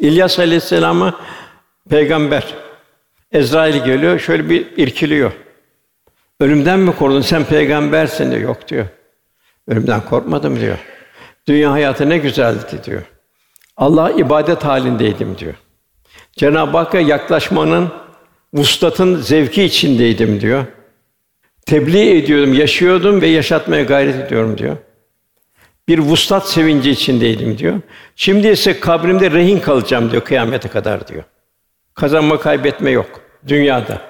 [0.00, 1.14] İlyas Aleyhisselam'ı
[1.90, 2.54] peygamber
[3.32, 5.32] Ezrail geliyor, şöyle bir irkiliyor.
[6.40, 7.20] Ölümden mi korktun?
[7.20, 8.42] Sen peygambersin diyor.
[8.42, 8.86] Yok diyor.
[9.68, 10.78] Ölümden korkmadım diyor.
[11.48, 13.02] Dünya hayatı ne güzeldi diyor.
[13.76, 15.54] Allah ibadet halindeydim diyor.
[16.32, 17.88] Cenab-ı Hakk'a yaklaşmanın
[18.54, 20.64] vuslatın zevki içindeydim diyor.
[21.68, 24.76] Tebliğ ediyordum, yaşıyordum ve yaşatmaya gayret ediyorum diyor.
[25.88, 27.80] Bir vuslat sevinci içindeydim diyor.
[28.16, 31.24] Şimdi ise kabrimde rehin kalacağım diyor kıyamete kadar diyor.
[31.94, 34.00] Kazanma kaybetme yok dünyada.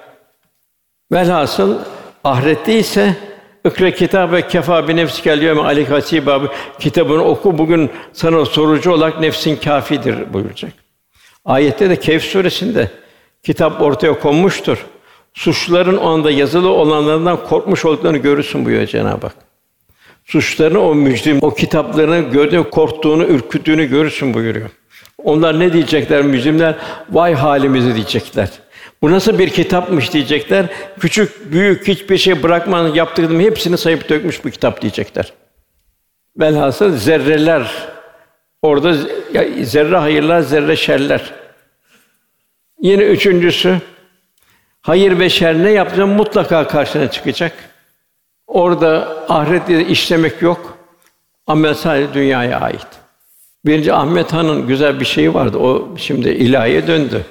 [1.11, 1.79] Velhasıl
[2.23, 3.15] ahirette ise
[3.65, 6.41] ikra kitabe kefa bi nefsikel yevme aleyke hasiba
[6.79, 10.71] kitabını oku bugün sana sorucu olarak nefsin kafidir buyuracak.
[11.45, 12.91] Ayette de Kehf suresinde
[13.43, 14.85] kitap ortaya konmuştur.
[15.33, 19.35] Suçluların o anda yazılı olanlardan korkmuş olduklarını görürsün buyuruyor Cenab-ı Hak.
[20.25, 24.69] Suçların o mücrim, o kitaplarını gördüğün korktuğunu, ürküttüğünü görürsün buyuruyor.
[25.23, 26.75] Onlar ne diyecekler mücrimler?
[27.09, 28.49] Vay halimizi diyecekler.
[29.01, 30.65] Bu nasıl bir kitapmış diyecekler.
[30.99, 35.33] Küçük, büyük hiçbir şey bırakmadan yaptığım hepsini sayıp dökmüş bu kitap diyecekler.
[36.39, 37.71] Velhasıl zerreler
[38.61, 38.97] orada
[39.61, 41.33] zerre hayırlar, zerre şerler.
[42.81, 43.77] Yine üçüncüsü
[44.81, 47.53] hayır ve şer ne yapacağım mutlaka karşına çıkacak.
[48.47, 50.77] Orada ahirette işlemek yok.
[51.47, 52.87] Amel sadece dünyaya ait.
[53.65, 55.57] Birinci Ahmet Han'ın güzel bir şeyi vardı.
[55.57, 57.25] O şimdi ilahiye döndü.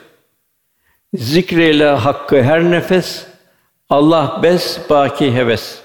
[1.15, 3.27] Zikreyle hakkı her nefes,
[3.89, 5.79] Allah bes, baki heves.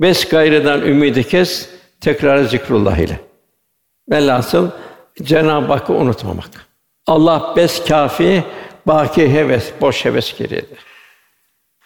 [0.00, 3.20] Bes gayreden ümidi kes, tekrar zikrullah ile.
[4.10, 4.70] Velhasıl
[5.22, 6.66] Cenab-ı Hakk'ı unutmamak.
[7.06, 8.44] Allah bes kafi,
[8.86, 10.89] baki heves, boş heves geriyedir.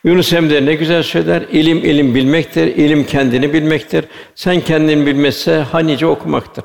[0.04, 1.42] Yunus Emre ne güzel söyler.
[1.52, 4.04] İlim ilim bilmektir, ilim kendini bilmektir.
[4.34, 6.64] Sen kendini bilmezse hanice okumaktır.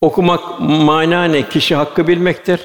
[0.00, 1.48] Okumak mana ne?
[1.48, 2.60] Kişi hakkı bilmektir.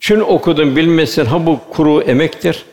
[0.00, 2.64] Çün okudum bilmesin ha bu kuru emektir.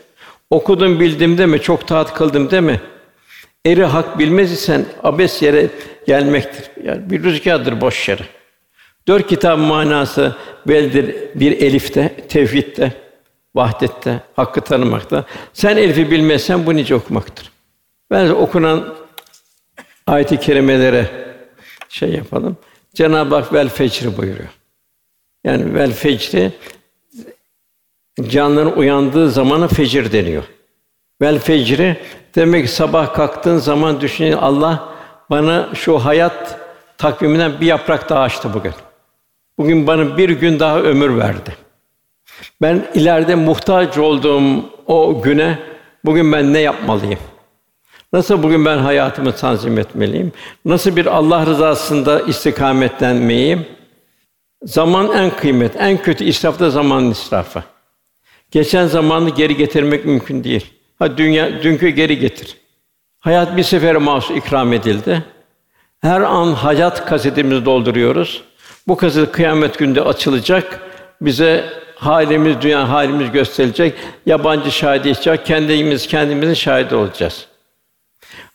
[0.50, 2.80] Okudum bildim deme, çok taat kıldım deme.
[3.66, 5.66] Eri hak bilmez isen abes yere
[6.06, 6.70] gelmektir.
[6.84, 8.22] Yani bir rüzgardır boş yere.
[9.08, 10.36] Dört kitap manası
[10.68, 12.92] beldir bir elifte, tevhidde,
[13.58, 15.24] vahdette, hakkı tanımakta.
[15.52, 17.52] Sen elifi bilmezsen bu nice okumaktır.
[18.10, 18.94] Ben okunan
[20.06, 21.10] ayet-i kerimelere
[21.88, 22.56] şey yapalım.
[22.94, 24.48] Cenab-ı Hak vel fecri buyuruyor.
[25.44, 26.52] Yani vel fecri
[28.28, 30.44] canların uyandığı zamana fecir deniyor.
[31.20, 31.96] Vel fecri
[32.34, 34.88] demek ki sabah kalktığın zaman düşünün Allah
[35.30, 36.60] bana şu hayat
[36.98, 38.72] takviminden bir yaprak daha açtı bugün.
[39.58, 41.67] Bugün bana bir gün daha ömür verdi.
[42.62, 45.58] Ben ileride muhtaç olduğum o güne
[46.04, 47.18] bugün ben ne yapmalıyım?
[48.12, 50.32] Nasıl bugün ben hayatımı tanzim etmeliyim?
[50.64, 53.66] Nasıl bir Allah rızasında istikametlenmeyim?
[54.62, 57.62] Zaman en kıymet, en kötü israf da zaman israfı.
[58.50, 60.66] Geçen zamanı geri getirmek mümkün değil.
[60.98, 62.56] Ha dünya dünkü geri getir.
[63.20, 65.24] Hayat bir sefere mahsus ikram edildi.
[66.00, 68.42] Her an hayat kasetimizi dolduruyoruz.
[68.88, 70.80] Bu kaset kıyamet günde açılacak.
[71.20, 71.64] Bize
[71.98, 73.94] halimiz, dünya halimiz gösterilecek.
[74.26, 75.46] Yabancı şahit içecek.
[75.46, 77.46] Kendimiz kendimizin şahidi olacağız.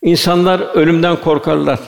[0.01, 1.79] İnsanlar ölümden korkarlar.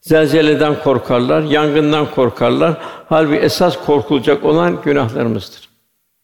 [0.00, 2.76] Zelzeleden korkarlar, yangından korkarlar.
[3.08, 5.68] Halbuki esas korkulacak olan günahlarımızdır.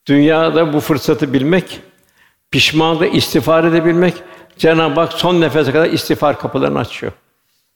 [0.06, 1.80] Dünyada bu fırsatı bilmek,
[2.50, 4.14] pişmanlıkla istiğfar edebilmek,
[4.58, 7.12] Cenab-ı Hak son nefese kadar istiğfar kapılarını açıyor.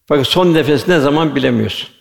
[0.07, 1.95] Fakat son nefes ne zaman bilemiyorsun.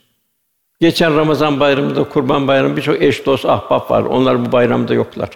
[0.79, 4.01] Geçen Ramazan bayramında, Kurban Bayramı birçok eş, dost, ahbap var.
[4.03, 5.29] Onlar bu bayramda yoklar.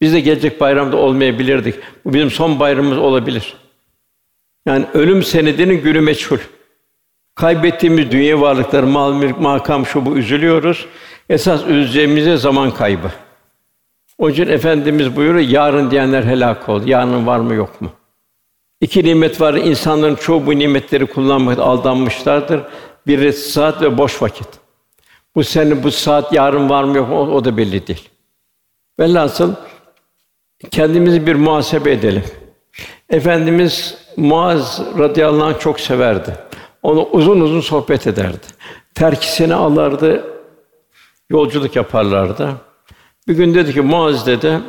[0.00, 1.74] Biz de gelecek bayramda olmayabilirdik.
[2.04, 3.54] Bu bizim son bayramımız olabilir.
[4.66, 6.38] Yani ölüm senedinin günü meçhul.
[7.34, 10.86] Kaybettiğimiz dünya varlıkları, mal, mülk, makam şu bu üzülüyoruz.
[11.28, 13.10] Esas üzeceğimiz zaman kaybı.
[14.18, 16.86] O için efendimiz buyuruyor yarın diyenler helak ol.
[16.86, 17.90] Yarın var mı yok mu?
[18.80, 19.54] İki nimet var.
[19.54, 22.60] İnsanların çoğu bu nimetleri kullanmakta aldanmışlardır.
[23.06, 24.48] Biri saat ve boş vakit.
[25.34, 28.08] Bu sene bu saat yarın var mı yok mu o, o da belli değil.
[28.98, 29.54] Velhasıl
[30.70, 32.24] kendimizi bir muhasebe edelim.
[33.10, 36.36] Efendimiz Muaz radıyallahu anh çok severdi.
[36.82, 38.46] Onu uzun uzun sohbet ederdi.
[38.94, 40.24] Terkisini alırdı,
[41.30, 42.52] yolculuk yaparlardı.
[43.28, 44.60] Bir gün dedi ki Muaz dedi,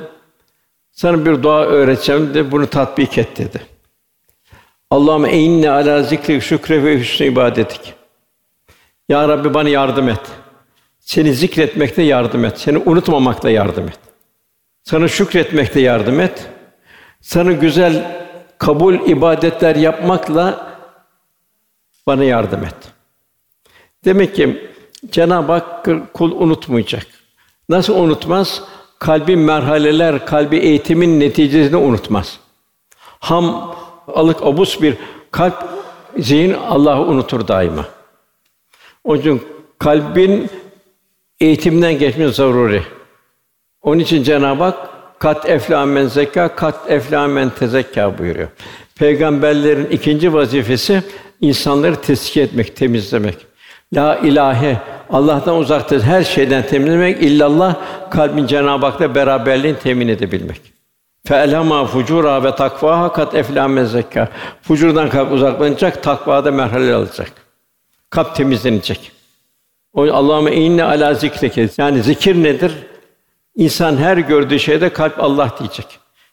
[0.92, 3.62] sana bir dua öğreteceğim de bunu tatbik et dedi.
[4.90, 7.94] Allah'ım eyinne ala zikri şükre ve hüsnü ibadetik.
[9.10, 10.22] Ya Rabbi bana yardım et.
[11.00, 12.60] Seni zikretmekte yardım et.
[12.60, 14.00] Seni unutmamakta yardım et.
[14.84, 16.48] Sana şükretmekte yardım et.
[17.22, 18.22] Sana güzel
[18.58, 20.72] kabul ibadetler yapmakla
[22.08, 22.76] bana yardım et.
[24.06, 24.72] Demek ki
[25.12, 27.08] Cenab-ı Hak kul unutmayacak.
[27.70, 28.62] Nasıl unutmaz?
[29.00, 32.40] Kalbin merhaleler, kalbi eğitimin neticesini unutmaz.
[33.20, 33.76] Ham,
[34.08, 34.98] alık, obus bir
[35.32, 35.64] kalp,
[36.18, 37.86] zihin Allah'ı unutur daima.
[39.04, 39.42] Onun için
[39.80, 40.50] kalbin
[41.40, 42.82] eğitimden geçmesi zaruri.
[43.82, 48.48] Onun için Cenab-ı Hak kat eflâ men zekâ, kat eflâ men tezekkâ buyuruyor.
[48.96, 51.04] Peygamberlerin ikinci vazifesi
[51.42, 53.38] insanları tezkiye etmek, temizlemek.
[53.94, 54.78] La ilahe
[55.10, 57.76] Allah'tan uzakta her şeyden temizlemek illallah
[58.12, 60.62] kalbin Cenab-ı Hak'la beraberliğini temin edebilmek.
[61.28, 64.30] Fe'lema fucura ve takva kat eflâ zekka.
[64.62, 67.41] Fucurdan kalp uzaklanacak, takvada merhale alacak.
[68.12, 69.12] Kalp temizlenecek.
[69.94, 71.70] O Allah'ıma inne ala zikreke.
[71.78, 72.72] Yani zikir nedir?
[73.56, 75.86] İnsan her gördüğü şeyde kalp Allah diyecek.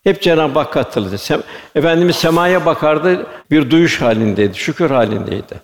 [0.05, 1.15] Hep Cenab-ı Hak katıldı.
[1.15, 1.43] Sem-
[1.75, 5.61] Efendimiz semaya bakardı, bir duyuş halindeydi, şükür halindeydi.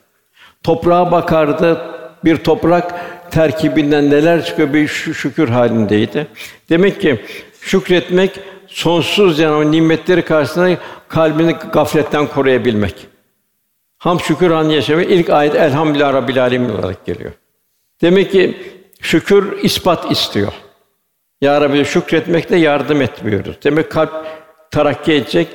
[0.62, 1.80] Toprağa bakardı,
[2.24, 2.94] bir toprak
[3.30, 6.26] terkibinden neler çıkıyor bir şükür halindeydi.
[6.70, 7.24] Demek ki
[7.60, 13.13] şükretmek sonsuz yani nimetleri karşısında kalbini gafletten koruyabilmek.
[14.04, 17.32] Ham şükür an yaşamak ilk ayet Elhamdülillah Rabbil Alemin olarak geliyor.
[18.00, 18.56] Demek ki
[19.00, 20.52] şükür ispat istiyor.
[21.40, 23.56] Ya Rabbi şükretmekte yardım etmiyoruz.
[23.64, 24.26] Demek kalp
[24.70, 25.48] terakki edecek,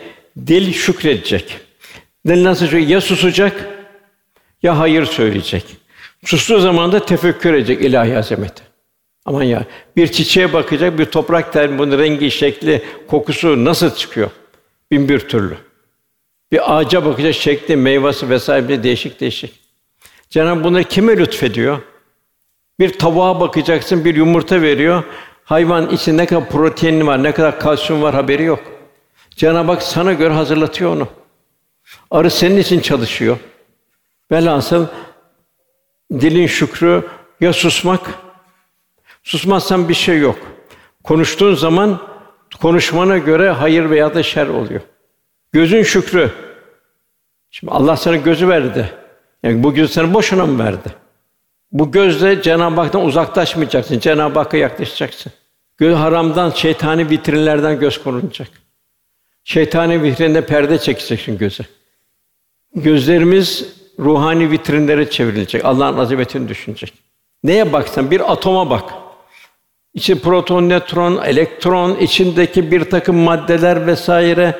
[0.47, 1.59] dil şükredecek.
[2.27, 2.91] Dil nasıl söyleyecek?
[2.91, 3.69] Ya susacak
[4.63, 5.63] ya hayır söyleyecek.
[6.25, 8.63] Sustuğu zaman da tefekkür edecek ilahi azameti.
[9.25, 14.29] Aman ya bir çiçeğe bakacak, bir toprak ter bunun rengi, şekli, kokusu nasıl çıkıyor?
[14.91, 15.68] Bin bir türlü.
[16.51, 19.59] Bir ağaca bakacak şekli, meyvesi vesaire değişik değişik.
[20.29, 21.79] Cenab-ı bunları kime lütfediyor?
[22.79, 25.03] Bir tavuğa bakacaksın, bir yumurta veriyor.
[25.43, 28.59] Hayvan içinde ne kadar protein var, ne kadar kalsiyum var haberi yok.
[29.29, 31.07] Cenab-ı Hak sana göre hazırlatıyor onu.
[32.11, 33.37] Arı senin için çalışıyor.
[34.31, 34.85] Velhasıl
[36.11, 37.03] dilin şükrü
[37.41, 38.01] ya susmak,
[39.23, 40.39] susmazsan bir şey yok.
[41.03, 42.01] Konuştuğun zaman
[42.61, 44.81] konuşmana göre hayır veya da şer oluyor.
[45.51, 46.31] Gözün şükrü.
[47.51, 48.89] Şimdi Allah sana gözü verdi.
[49.43, 50.89] Yani bu gözü sana boşuna mı verdi?
[51.71, 53.99] Bu gözle Cenab-ı Hak'tan uzaklaşmayacaksın.
[53.99, 55.31] Cenab-ı Hakk'a yaklaşacaksın.
[55.77, 58.47] Göz haramdan, şeytani vitrinlerden göz korunacak.
[59.43, 61.63] Şeytani vitrinde perde çekeceksin göze.
[62.75, 63.65] Gözlerimiz
[63.99, 65.65] ruhani vitrinlere çevrilecek.
[65.65, 66.93] Allah'ın azametini düşünecek.
[67.43, 68.93] Neye baksan bir atoma bak.
[69.93, 74.59] İçi proton, nötron, elektron, içindeki bir takım maddeler vesaire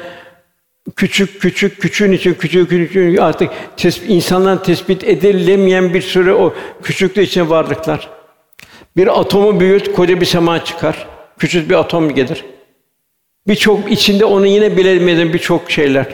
[0.96, 7.22] küçük küçük küçüğün için küçük küçük artık tespit, insanların tespit edilemeyen bir sürü o küçüklüğü
[7.22, 8.10] için varlıklar.
[8.98, 11.08] Bir atomu büyüt, koca bir sema çıkar.
[11.38, 12.46] Küçük bir atom gelir.
[13.48, 16.06] Birçok içinde onu yine bilemediğim birçok şeyler.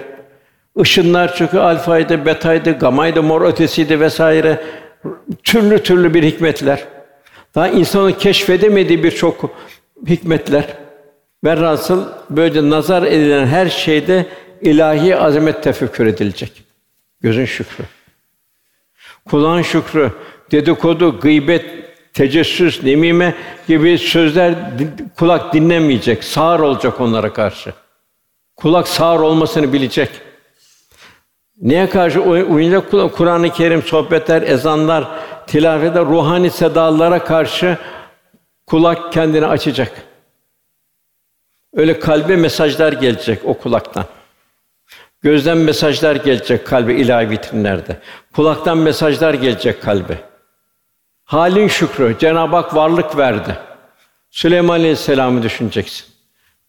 [0.81, 4.63] Işınlar çünkü alfaydı, betaydı, gamaydı, mor ötesiydi vesaire.
[5.43, 6.85] Türlü türlü bir hikmetler.
[7.55, 9.49] Daha insanın keşfedemediği birçok
[10.07, 10.65] hikmetler.
[11.43, 14.25] Velhasıl böyle nazar edilen her şeyde
[14.65, 16.63] ilahi azamet tefekkür edilecek.
[17.21, 17.84] Gözün şükrü.
[19.25, 20.12] Kulağın şükrü,
[20.51, 21.65] dedikodu, gıybet,
[22.13, 23.36] tecessüs, nemime
[23.67, 24.56] gibi sözler
[25.17, 27.73] kulak dinlemeyecek, sağır olacak onlara karşı.
[28.56, 30.10] Kulak sağır olmasını bilecek.
[31.62, 33.15] Neye karşı uyuyacak kulak?
[33.15, 35.08] Kur'an-ı Kerim, sohbetler, ezanlar,
[35.47, 37.78] tilavete, ruhani sedalara karşı
[38.67, 39.91] kulak kendini açacak.
[41.73, 44.06] Öyle kalbe mesajlar gelecek o kulaktan.
[45.25, 47.97] Gözden mesajlar gelecek kalbe ilahi vitrinlerde.
[48.35, 50.19] Kulaktan mesajlar gelecek kalbe.
[51.23, 53.57] Halin şükrü, Cenab-ı Hak varlık verdi.
[54.31, 56.05] Süleyman Aleyhisselam'ı düşüneceksin.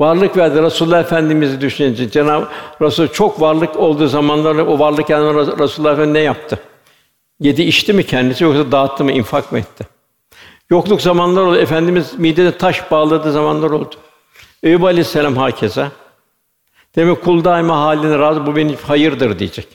[0.01, 0.62] Varlık verdi.
[0.62, 2.11] Resulullah Efendimiz'i düşüneceksin.
[2.11, 2.49] Cenab-ı
[2.83, 6.59] Resul çok varlık olduğu zamanlarda o varlık yani Resulullah Efendimiz ne yaptı?
[7.40, 9.87] Yedi içti mi kendisi yoksa dağıttı mı, infak mı etti?
[10.71, 11.57] Yokluk zamanlar oldu.
[11.57, 13.95] Efendimiz midede taş bağladığı zamanlar oldu.
[14.62, 15.90] Eyüp Aleyhisselam hakeza.
[16.97, 19.69] Demek kul daima haline razı, bu benim hayırdır diyecek.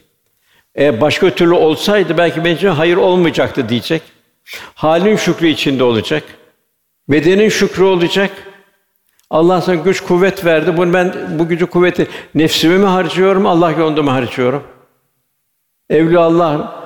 [0.80, 4.02] E başka türlü olsaydı belki benim için hayır olmayacaktı diyecek.
[4.76, 6.24] Halin şükrü içinde olacak.
[7.10, 8.32] Bedenin şükrü olacak.
[9.30, 10.78] Allah sana güç kuvvet verdi.
[10.78, 14.64] Bunu ben bu gücü kuvveti nefsime mi harcıyorum, Allah yolunda mı harcıyorum?
[15.90, 16.82] Evliya Allah,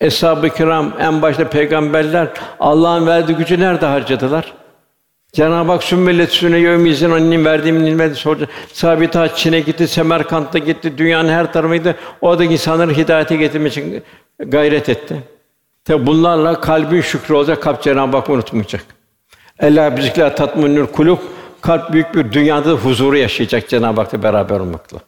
[0.00, 2.28] eshab-ı kiram, en başta peygamberler
[2.60, 4.52] Allah'ın verdiği gücü nerede harcadılar?
[5.32, 8.48] Cenab-ı Hak sümmelet süne yevmizin annenin verdiğim nimeti sordu.
[8.72, 11.96] Sabit Çin'e gitti, Semerkant'a gitti, dünyanın her tarafıydı.
[12.20, 14.02] O da insanları hidayete getirmek için
[14.38, 15.22] gayret etti.
[15.84, 18.84] Tabi bunlarla kalbin şükrü olacak, kalp Cenab-ı Hak unutmayacak.
[19.58, 21.18] Ella bizikler tatminül kulub
[21.60, 24.98] kalp büyük bir dünyada huzuru yaşayacak Cenab-ı Hak'la beraber olmakla.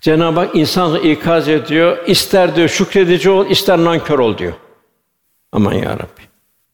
[0.00, 1.98] Cenab-ı Hak insanı ikaz ediyor.
[2.06, 4.52] İster diyor şükredici ol, ister nankör ol diyor.
[5.52, 6.22] Aman ya Rabbi.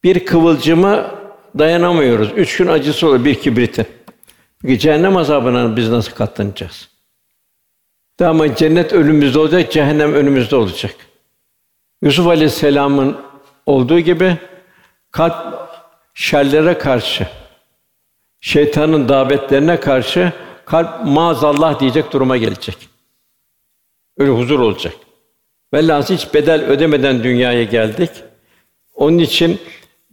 [0.05, 1.22] Bir kıvılcıma
[1.59, 2.33] dayanamıyoruz.
[2.37, 3.87] Üç gün acısı olur bir kibritin.
[4.63, 6.89] Peki cehennem azabına biz nasıl katlanacağız?
[8.21, 10.95] Ama cennet önümüzde olacak, cehennem önümüzde olacak.
[12.03, 13.17] Yusuf Aleyhisselam'ın
[13.67, 14.37] olduğu gibi
[15.11, 15.69] kalp
[16.15, 17.27] şerlere karşı,
[18.41, 20.33] şeytanın davetlerine karşı
[20.65, 22.89] kalp maazallah diyecek duruma gelecek.
[24.19, 24.95] Öyle huzur olacak.
[25.75, 28.11] Velhâsıl hiç bedel ödemeden dünyaya geldik.
[28.95, 29.61] Onun için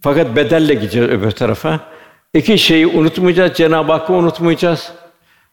[0.01, 1.79] fakat bedelle gideceğiz öbür tarafa.
[2.33, 4.91] İki şeyi unutmayacağız, Cenab-ı Hakk'ı unutmayacağız.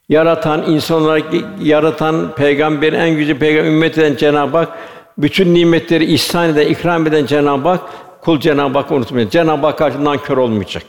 [0.08, 1.24] Yaratan, insan olarak
[1.60, 4.78] yaratan, peygamberin en güzel peygamber ümmet eden Cenab-ı Hak,
[5.18, 7.80] bütün nimetleri ihsan eden, ikram eden Cenab-ı Hak,
[8.20, 9.32] kul Cenab-ı Hakk'ı unutmayacak.
[9.32, 10.82] Cenab-ı Hak karşı nankör olmayacak.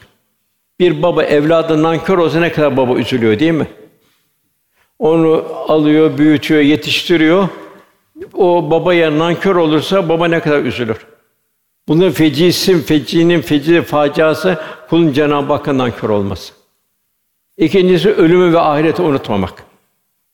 [0.80, 3.68] Bir baba evladı nankör olsa ne kadar baba üzülüyor değil mi?
[5.00, 7.48] Onu alıyor, büyütüyor, yetiştiriyor.
[8.34, 10.98] O babaya nankör olursa baba ne kadar üzülür.
[11.88, 16.54] Bunun fecisi, fecinin feci faciası kulun Cenab-ı Hakk'a nankör olması.
[17.58, 19.64] İkincisi ölümü ve ahireti unutmamak.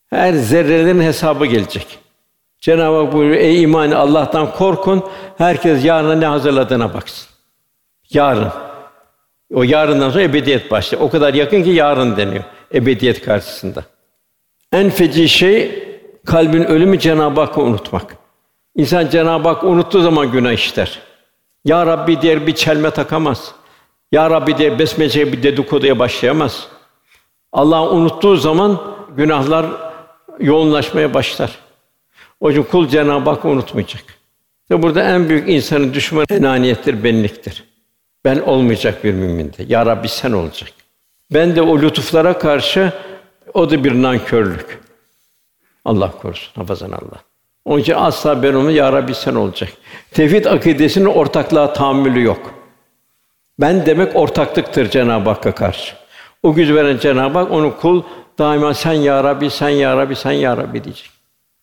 [0.09, 1.99] Her zerrelerin hesabı gelecek.
[2.59, 5.03] Cenab-ı Hak buyuruyor, ey iman Allah'tan korkun,
[5.37, 7.27] herkes yarına ne hazırladığına baksın.
[8.09, 8.47] Yarın.
[9.53, 11.03] O yarından sonra ebediyet başlıyor.
[11.03, 13.83] O kadar yakın ki yarın deniyor ebediyet karşısında.
[14.71, 15.83] En feci şey
[16.25, 18.17] kalbin ölümü Cenab-ı Hakk'ı unutmak.
[18.75, 20.99] İnsan Cenab-ı Hakk'ı unuttuğu zaman günah işler.
[21.65, 23.51] Ya Rabbi diye bir çelme takamaz.
[24.11, 26.67] Ya Rabbi diye besmele'ye bir dedikoduya başlayamaz.
[27.51, 28.81] Allah'ı unuttuğu zaman
[29.17, 29.65] günahlar
[30.39, 31.59] yoğunlaşmaya başlar.
[32.39, 34.03] O yüzden kul Cenab-ı Hakk'ı unutmayacak.
[34.71, 37.63] Ve burada en büyük insanın düşmanı enaniyettir, benliktir.
[38.25, 39.63] Ben olmayacak bir müminde.
[39.67, 40.71] Ya Rabbi sen olacak.
[41.33, 42.93] Ben de o lütuflara karşı
[43.53, 44.79] o da bir nankörlük.
[45.85, 47.32] Allah korusun, hafazan Allah.
[47.65, 49.69] Onun için asla ben onu ya Rabbi sen olacak.
[50.11, 52.53] Tevhid akidesinin ortaklığa tahammülü yok.
[53.59, 55.95] Ben demek ortaklıktır Cenab-ı Hakk'a karşı.
[56.43, 58.03] O gücü veren Cenab-ı Hak onu kul
[58.39, 61.09] daima sen ya Rabbi, sen ya Rabbi, sen ya Rabbi diyecek.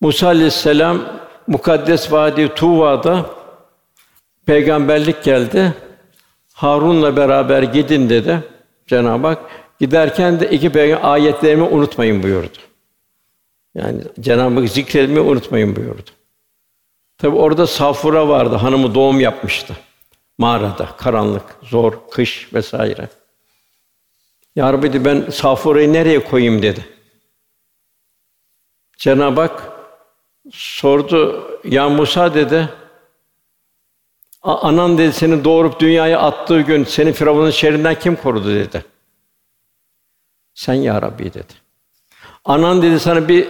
[0.01, 0.99] Musa aleyhisselam
[1.47, 3.27] mukaddes vadi Tuva'da
[4.47, 5.75] peygamberlik geldi.
[6.55, 8.39] Harun'la beraber gidin dedi
[8.87, 9.39] Cenab-ı Hak.
[9.81, 12.59] Giderken de iki peygamber ayetlerimi unutmayın buyurdu.
[13.75, 16.11] Yani Cenab-ı Hak zikretmeyi unutmayın buyurdu.
[17.19, 19.77] Tabi orada Safura vardı, hanımı doğum yapmıştı.
[20.39, 23.09] Mağarada, karanlık, zor, kış vesaire.
[24.57, 26.87] Ya Rabbi dedi, ben Safura'yı nereye koyayım dedi.
[28.99, 29.73] Cenab-ı Hak
[30.53, 32.69] sordu, ya Musa dedi,
[34.43, 38.85] anan dedi seni doğurup dünyaya attığı gün seni Firavun'un şerrinden kim korudu dedi.
[40.55, 41.53] Sen ya Rabbi dedi.
[42.45, 43.49] Anan dedi sana bir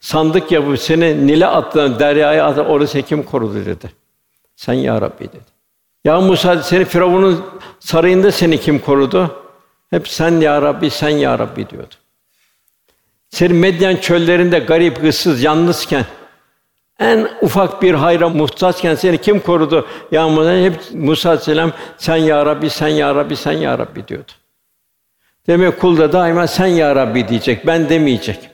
[0.00, 3.92] sandık yapıp seni Nil'e attı, deryaya attı, orası kim korudu dedi.
[4.56, 5.52] Sen ya Rabbi dedi.
[6.04, 7.44] Ya Musa seni Firavun'un
[7.80, 9.44] sarayında seni kim korudu?
[9.90, 11.94] Hep sen ya Rabbi, sen ya Rabbi diyordu.
[13.30, 16.04] Seni Medyen çöllerinde garip, ıssız, yalnızken
[16.98, 19.86] en ufak bir hayra muhtaçken seni kim korudu?
[20.10, 24.32] Ya Musa hep Musa Aleyhisselam sen ya Rabbi, sen ya Rabbi, sen ya Rabbi diyordu.
[25.46, 28.50] Demek kul da daima sen ya Rabbi diyecek, ben demeyecek.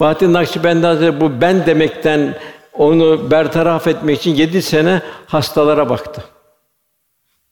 [0.00, 2.38] Bahattin Nakşibendi Hazretleri bu ben demekten
[2.72, 6.24] onu bertaraf etmek için yedi sene hastalara baktı.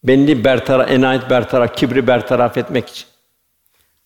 [0.04, 3.06] Benli bertaraf, enayet bertaraf, kibri bertaraf etmek için.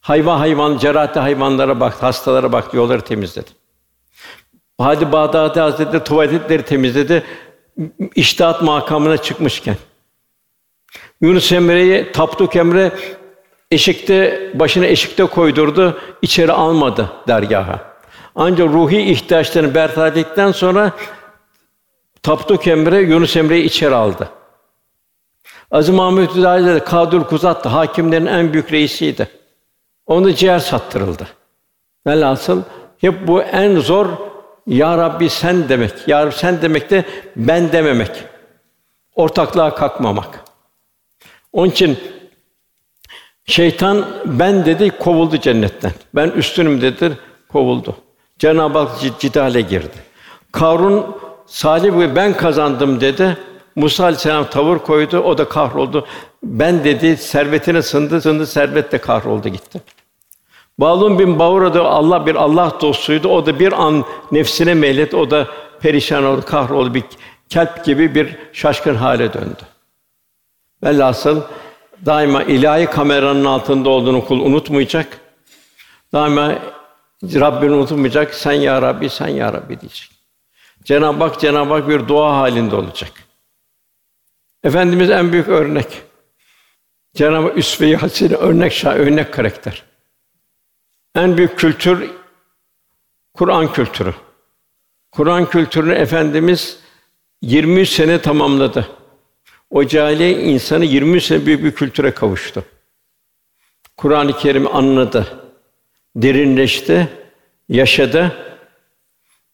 [0.01, 3.51] Hayvan hayvan, cerahatli hayvanlara baktı, hastalara baktı, yolları temizledi.
[4.79, 7.23] Hadi Bağdadi Hazretleri tuvaletleri temizledi.
[8.15, 9.77] İştihat makamına çıkmışken.
[11.21, 12.93] Yunus Emre'yi Tapduk Emre
[13.73, 17.81] eşikte başını eşikte koydurdu, içeri almadı dergaha.
[18.35, 20.93] Ancak ruhi ihtiyaçlarını bertaraf ettikten sonra
[22.23, 24.29] Tapduk Emre Yunus Emre'yi içeri aldı.
[25.71, 27.69] Aziz Mahmud Hüdayi Kadül Kuzat'tı.
[27.69, 29.29] Hakimlerin en büyük reisiydi.
[30.07, 31.27] Onu ciğer sattırıldı.
[32.07, 32.63] Velhasıl
[32.99, 34.07] hep bu en zor
[34.67, 36.09] ya Rabbi sen demek.
[36.09, 37.05] Ya Rabbi sen demek de
[37.37, 38.11] ben dememek.
[39.15, 40.41] Ortaklığa kalkmamak.
[41.53, 41.99] Onun için
[43.53, 45.93] şeytan ben dedi kovuldu cennetten.
[46.15, 47.97] Ben üstünüm dedi kovuldu.
[48.39, 49.99] Cenab-ı Hak cidale girdi.
[50.53, 53.37] Karun salih ve ben kazandım dedi.
[53.77, 56.07] Musa aleyhisselam tavır koydu, o da kahroldu.
[56.43, 59.81] Ben dedi, servetine sındı, sındı, servet de kahroldu gitti.
[60.79, 63.29] Balun bin Bavra da Allah bir Allah dostuydu.
[63.29, 65.17] O da bir an nefsine meyletti.
[65.17, 65.49] O da
[65.81, 66.95] perişan oldu, kahroldu.
[66.95, 67.05] Bir
[67.49, 69.63] kelp gibi bir şaşkın hale döndü.
[70.83, 71.41] Velhasıl
[72.07, 75.21] daima ilahi kameranın altında olduğunu kul unutmayacak.
[76.13, 76.59] Daima
[77.23, 78.35] Rabbini unutmayacak.
[78.35, 80.11] Sen ya Rabbi, sen ya Rabbi diyecek.
[80.85, 83.13] Cenab-ı Hak Cenab-ı Hak bir dua halinde olacak.
[84.65, 86.03] Efendimiz en büyük örnek.
[87.15, 89.83] Cenab-ı Hak üsve-i hasene örnek şah, örnek karakter.
[91.15, 92.11] En büyük kültür
[93.35, 94.15] Kur'an kültürü.
[95.13, 96.79] Kur'an kültürünü efendimiz
[97.43, 98.89] 23 sene tamamladı.
[99.73, 102.65] O cahiliye insanı 23 sene büyük bir kültüre kavuştu.
[103.97, 105.27] Kur'an-ı Kerim'i anladı,
[106.17, 107.09] derinleşti,
[107.69, 108.33] yaşadı.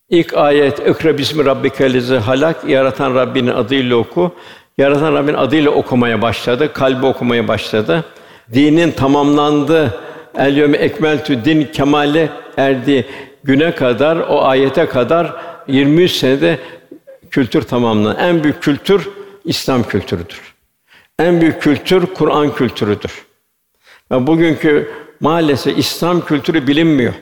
[0.08, 4.34] İlk ayet "İkra bismi rabbikellezi halak" yaratan Rabbinin adıyla oku.
[4.78, 8.04] Yaratan Rabbinin adıyla okumaya başladı, kalbi okumaya başladı.
[8.54, 10.00] Dinin tamamlandı.
[10.38, 13.06] El yevme ekmeltü din kemale erdi
[13.44, 15.32] güne kadar o ayete kadar
[15.66, 16.58] 23 senede
[17.30, 18.20] kültür tamamlandı.
[18.20, 19.17] En büyük kültür
[19.48, 20.54] İslam kültürüdür.
[21.18, 23.26] En büyük kültür Kur'an kültürüdür.
[24.10, 27.14] Ve bugünkü maalesef İslam kültürü bilinmiyor.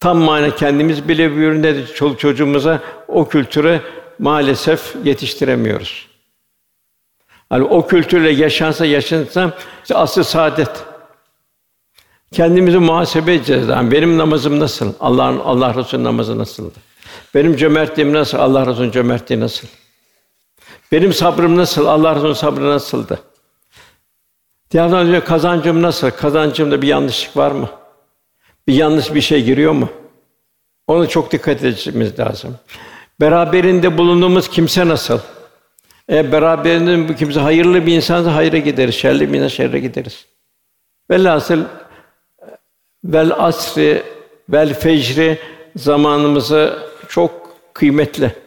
[0.00, 3.80] Tam mana kendimiz bile bilemiyoruz ne de çoluk çocuğumuza o kültüre
[4.18, 6.08] maalesef yetiştiremiyoruz.
[7.52, 10.70] Yani o kültürle yaşansa yaşansa işte asıl saadet.
[12.32, 13.68] Kendimizi muhasebe edeceğiz.
[13.68, 14.92] Yani benim namazım nasıl?
[15.00, 16.78] Allah'ın Allah Resulü namazı nasıldı?
[17.34, 18.38] Benim cömertliğim nasıl?
[18.38, 19.68] Allah Resulü cömertliği nasıl?
[20.92, 21.86] Benim sabrım nasıl?
[21.86, 23.20] Allah Resulü sabrı nasıldı?
[24.70, 26.10] Diğerden önce kazancım nasıl?
[26.10, 27.70] Kazancımda bir yanlışlık var mı?
[28.68, 29.88] Bir yanlış bir şey giriyor mu?
[30.86, 32.56] Ona çok dikkat etmemiz lazım.
[33.20, 35.18] Beraberinde bulunduğumuz kimse nasıl?
[36.08, 40.26] Eğer beraberinde bu kimse hayırlı bir insansa hayra gideriz, şerli bir şerre gideriz.
[41.10, 41.60] Velhasıl
[43.04, 44.02] vel asri
[44.48, 45.38] vel fecri
[45.76, 46.78] zamanımızı
[47.08, 48.43] çok kıymetli.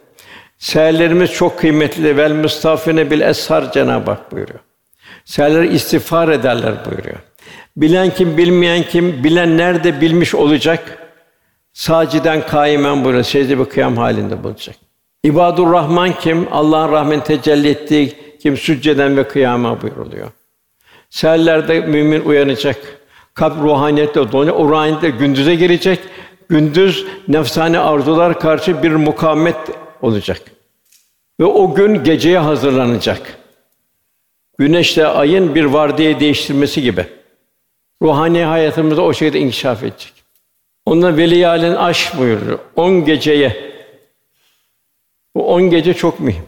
[0.57, 2.17] Seherlerimiz çok kıymetli.
[2.17, 4.59] Vel mustafine bil eshar Cenab-ı Hak buyuruyor.
[5.25, 7.17] Seherler istiğfar ederler buyuruyor.
[7.77, 10.97] Bilen kim, bilmeyen kim, bilen nerede bilmiş olacak.
[11.73, 13.23] Saciden kaimen buyuruyor.
[13.23, 14.75] Secde bir kıyam halinde bulacak.
[15.23, 16.47] İbadur Rahman kim?
[16.51, 20.27] Allah'ın rahmet tecelli ettiği kim sücceden ve kıyama buyuruluyor.
[21.09, 22.77] Seherlerde mümin uyanacak.
[23.33, 24.55] Kalp ruhaniyetle donuyor.
[24.55, 25.99] O ruhaniyette gündüze girecek.
[26.49, 29.55] Gündüz nefsani arzular karşı bir mukavemet
[30.01, 30.41] olacak.
[31.39, 33.37] Ve o gün geceye hazırlanacak.
[34.57, 37.05] Güneşle ayın bir vardiye değiştirmesi gibi.
[38.01, 40.13] Ruhani hayatımızda o şekilde inkişaf edecek.
[40.85, 42.59] Ondan veliyalin aş buyuruyor.
[42.75, 43.73] On geceye.
[45.35, 46.45] Bu on gece çok mühim.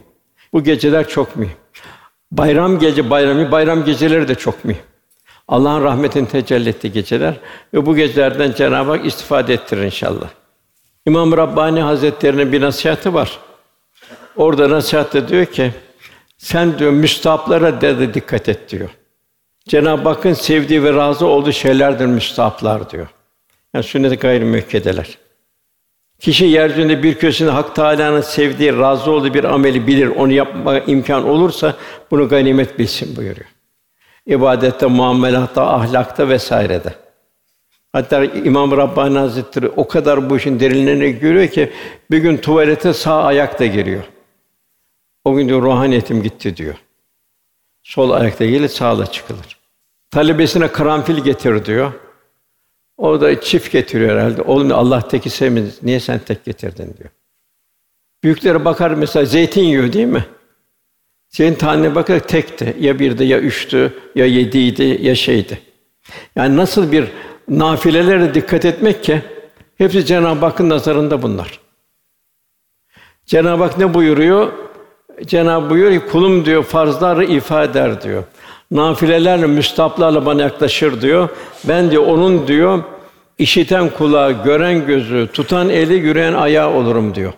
[0.52, 1.56] Bu geceler çok mühim.
[2.32, 4.82] Bayram gece bayramı, bayram geceleri de çok mühim.
[5.48, 7.34] Allah'ın rahmetin tecelli ettiği geceler
[7.74, 10.28] ve bu gecelerden Cenab-ı Hak istifade ettirir inşallah.
[11.06, 13.38] İmam Rabbani Hazretlerinin bir nasihatı var.
[14.36, 15.72] Orada nasihatte diyor ki,
[16.38, 18.88] sen diyor müstahaplara de, dikkat et diyor.
[19.68, 23.06] Cenab-ı Hakk'ın sevdiği ve razı olduğu şeylerdir müstahaplar diyor.
[23.74, 25.18] Yani sünnet-i gayrimüekkedeler.
[26.18, 31.28] Kişi yeryüzünde bir köşesinde Hak Teâlâ'nın sevdiği, razı olduğu bir ameli bilir, onu yapma imkan
[31.28, 31.74] olursa
[32.10, 33.48] bunu ganimet bilsin buyuruyor.
[34.26, 36.94] İbadette, muamelatta, ahlakta vesairede.
[37.92, 41.72] Hatta İmam Rabbani Hazretleri o kadar bu işin derinlerine görüyor ki
[42.10, 44.02] bir gün tuvalete sağ ayakta giriyor.
[45.24, 46.74] O gün diyor ruhaniyetim gitti diyor.
[47.82, 49.58] Sol ayakta gelir, sağla çıkılır.
[50.10, 51.92] Talebesine karanfil getir diyor.
[52.96, 54.42] O da çift getiriyor herhalde.
[54.42, 55.70] Oğlum Allah teki sevmedi.
[55.82, 57.10] Niye sen tek getirdin diyor.
[58.22, 60.24] Büyüklere bakar mesela zeytin yiyor değil mi?
[61.28, 62.76] Senin tanene bakar tekti.
[62.80, 65.60] Ya birdi ya üçtü ya yediydi ya şeydi.
[66.36, 67.08] Yani nasıl bir
[67.48, 69.22] nafilelere dikkat etmek ki
[69.78, 71.60] hepsi Cenab-ı Hakk'ın nazarında bunlar.
[73.26, 74.52] Cenab-ı Hak ne buyuruyor?
[75.26, 78.22] Cenab-ı buyuruyor ki kulum diyor farzları ifade eder diyor.
[78.70, 81.28] Nafilelerle, müstaplarla bana yaklaşır diyor.
[81.64, 82.82] Ben diyor onun diyor
[83.38, 87.32] işiten kulağı, gören gözü, tutan eli, yürüyen ayağı olurum diyor.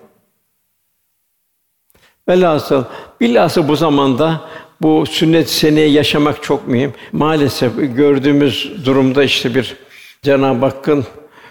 [2.28, 2.84] Velhasıl
[3.20, 4.40] bilhassa bu zamanda
[4.82, 6.94] bu sünnet seneyi yaşamak çok mühim.
[7.12, 9.76] Maalesef gördüğümüz durumda işte bir
[10.24, 11.04] Cenab-ı Hakk'ın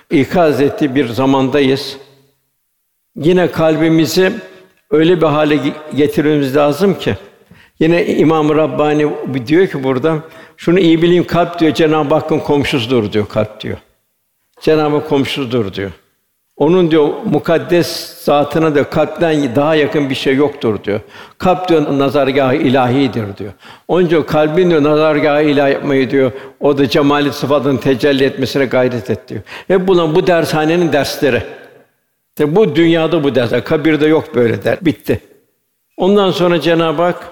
[0.09, 1.97] ikaz ettiği bir zamandayız.
[3.15, 4.33] Yine kalbimizi
[4.91, 5.59] öyle bir hale
[5.95, 7.17] getirmemiz lazım ki
[7.79, 9.09] yine İmam Rabbani
[9.47, 10.19] diyor ki burada
[10.57, 13.77] şunu iyi bileyim kalp diyor Cenab-ı Hakk'ın komşusudur diyor kalp diyor.
[14.61, 15.91] Cenab-ı Hak komşusudur diyor.
[16.57, 20.99] Onun diyor mukaddes zatına da kalpten daha yakın bir şey yoktur diyor.
[21.37, 23.53] Kalp diyor nazargahı ilahidir diyor.
[24.01, 26.31] İçin kalbin diyor nazargahı ilahi yapmayı diyor.
[26.59, 29.41] O da cemali sıfatın tecelli etmesine gayret et diyor.
[29.67, 31.43] Hep bunlar bu dershanenin dersleri.
[32.35, 34.77] Tabi bu dünyada bu ders, kabirde yok böyle der.
[34.81, 35.19] Bitti.
[35.97, 37.29] Ondan sonra Cenab-ı Hak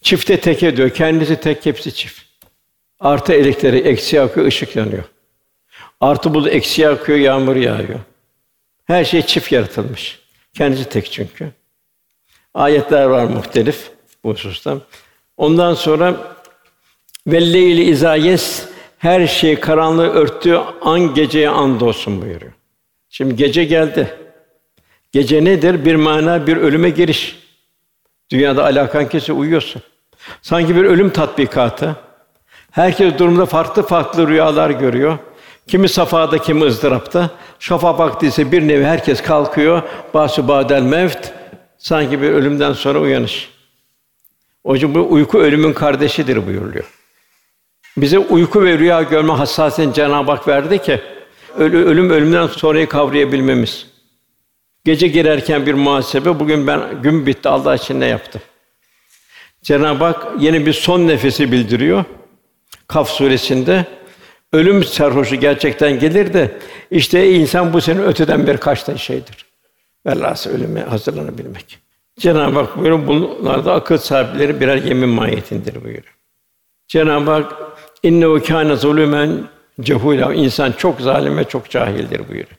[0.00, 0.90] çifte tek ediyor.
[0.90, 2.22] Kendisi tek, hepsi çift.
[3.00, 5.04] Artı elektriği, eksi akıyor, ışık yanıyor.
[6.00, 7.98] Artı bulu eksi akıyor, yağmur yağıyor.
[8.84, 10.20] Her şey çift yaratılmış.
[10.54, 11.52] Kendisi tek çünkü.
[12.54, 13.90] Ayetler var muhtelif
[14.24, 14.78] bu hususta.
[15.36, 16.36] Ondan sonra
[17.26, 18.68] velleyli izayes
[18.98, 22.52] her şeyi karanlığı örttüğü an geceye and olsun buyuruyor.
[23.08, 24.14] Şimdi gece geldi.
[25.12, 25.84] Gece nedir?
[25.84, 27.38] Bir mana, bir ölüme giriş.
[28.30, 29.82] Dünyada alakan kesi uyuyorsun.
[30.42, 31.96] Sanki bir ölüm tatbikatı.
[32.70, 35.18] Herkes durumda farklı farklı rüyalar görüyor.
[35.66, 37.30] Kimi safada, kimi ızdırapta.
[37.58, 39.82] Şafak vakti ise bir nevi herkes kalkıyor.
[40.14, 41.32] Basu badel mevt.
[41.78, 43.50] Sanki bir ölümden sonra uyanış.
[44.66, 46.84] Yüzden bu uyku ölümün kardeşidir buyuruluyor.
[47.96, 51.00] Bize uyku ve rüya görme hassasiyetini Cenab-ı Hak verdi ki
[51.58, 53.86] ölüm ölümden sonrayı kavrayabilmemiz.
[54.84, 58.42] Gece girerken bir muhasebe, bugün ben gün bitti Allah için ne yaptım?
[59.62, 62.04] Cenab-ı Hak yeni bir son nefesi bildiriyor.
[62.86, 63.86] Kaf suresinde
[64.52, 66.50] ölüm sarhoşu gerçekten gelir de
[66.90, 69.46] işte insan bu senin öteden bir kaçtan şeydir.
[70.06, 71.78] Velhâsıl ölüme hazırlanabilmek.
[72.20, 76.16] Cenab-ı Hak buyuruyor, bunlarda akıl sahipleri birer yemin mahiyetindir buyuruyor.
[76.88, 77.52] Cenab-ı Hak
[78.02, 79.48] innehu kâne zulümen
[79.80, 80.34] cehûlâ.
[80.34, 82.58] İnsan çok zalim ve çok cahildir buyuruyor.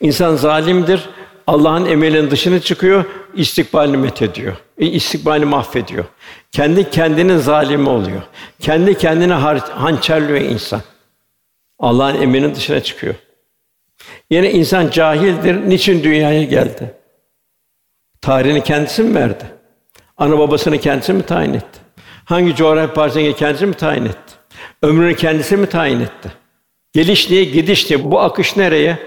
[0.00, 1.08] İnsan zalimdir,
[1.46, 4.56] Allah'ın emrinin dışına çıkıyor, istikbalini methediyor.
[4.78, 6.04] E, istikbalini mahvediyor.
[6.52, 8.22] Kendi kendinin zalimi oluyor.
[8.60, 9.32] Kendi kendine
[9.74, 10.80] hançerliyor insan.
[11.80, 13.14] Allah'ın emrinin dışına çıkıyor.
[14.30, 15.68] Yine insan cahildir.
[15.68, 16.94] Niçin dünyaya geldi?
[18.20, 19.44] Tarihini kendisi mi verdi?
[20.16, 21.80] Ana babasını kendisi mi tayin etti?
[22.24, 24.34] Hangi coğrafya parçasını kendisi mi tayin etti?
[24.82, 26.32] Ömrünü kendisi mi tayin etti?
[26.92, 28.10] Geliş niye, gidiş niye?
[28.10, 28.98] Bu akış nereye?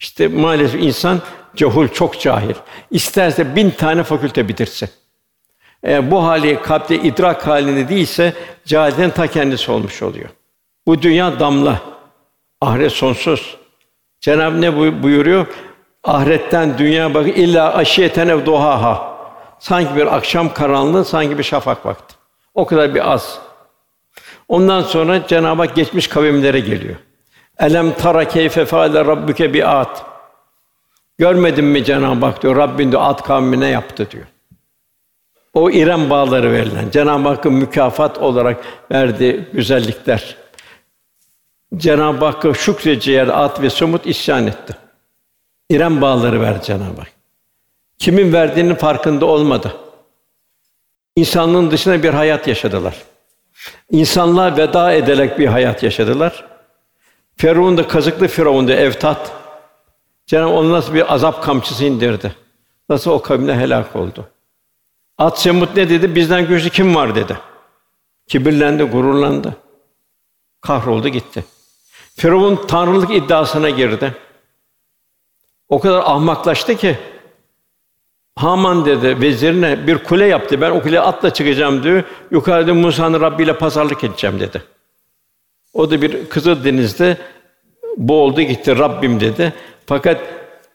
[0.00, 1.20] İşte maalesef insan
[1.56, 2.54] cahul, çok cahil.
[2.90, 4.88] İsterse bin tane fakülte bitirse.
[5.82, 8.32] Eğer bu hali kalpte idrak halinde değilse
[8.64, 10.28] cahilden ta kendisi olmuş oluyor.
[10.86, 11.80] Bu dünya damla.
[12.60, 13.56] Ahiret sonsuz.
[14.20, 15.46] Cenab-ı ne buyuruyor?
[16.04, 19.14] Ahiretten dünya bak illa aşiyeten ev duhaha.
[19.58, 22.14] Sanki bir akşam karanlığı, sanki bir şafak vakti.
[22.54, 23.38] O kadar bir az.
[24.48, 26.96] Ondan sonra Cenab-ı Hak geçmiş kavimlere geliyor.
[27.58, 30.04] Elem tara keyfe faale rabbuke bi at.
[31.18, 32.56] Görmedin mi Cenab-ı Hak diyor.
[32.56, 34.24] Rabbin diyor at kavmine yaptı diyor.
[35.54, 40.43] O İrem bağları verilen Cenab-ı Hakk'ın mükafat olarak verdiği güzellikler.
[41.76, 44.76] Cenab-ı Hakk'a şükredeceği yer at ve somut isyan etti.
[45.70, 47.12] İrem bağları verdi Cenab-ı Hak.
[47.98, 49.76] Kimin verdiğinin farkında olmadı.
[51.16, 52.94] İnsanlığın dışına bir hayat yaşadılar.
[53.90, 56.44] İnsanlığa veda ederek bir hayat yaşadılar.
[57.36, 59.32] Firavun da kazıklı Firavun da Evtat.
[60.26, 62.34] Cenab-ı onu nasıl bir azap kamçısı indirdi.
[62.88, 64.28] Nasıl o kavimle helak oldu.
[65.18, 66.14] At Semut ne dedi?
[66.14, 67.38] Bizden güçlü kim var dedi.
[68.26, 69.56] Kibirlendi, gururlandı.
[70.60, 71.44] Kahroldu gitti.
[72.16, 74.14] Firavun tanrılık iddiasına girdi.
[75.68, 76.98] O kadar ahmaklaştı ki
[78.36, 80.60] Haman dedi vezirine bir kule yaptı.
[80.60, 82.02] Ben o kuleye atla çıkacağım diyor.
[82.30, 84.62] Yukarıda Musa'nın Rabbi ile pazarlık edeceğim dedi.
[85.74, 87.16] O da bir Kızıl Deniz'de
[87.96, 89.52] boğuldu gitti Rabbim dedi.
[89.86, 90.20] Fakat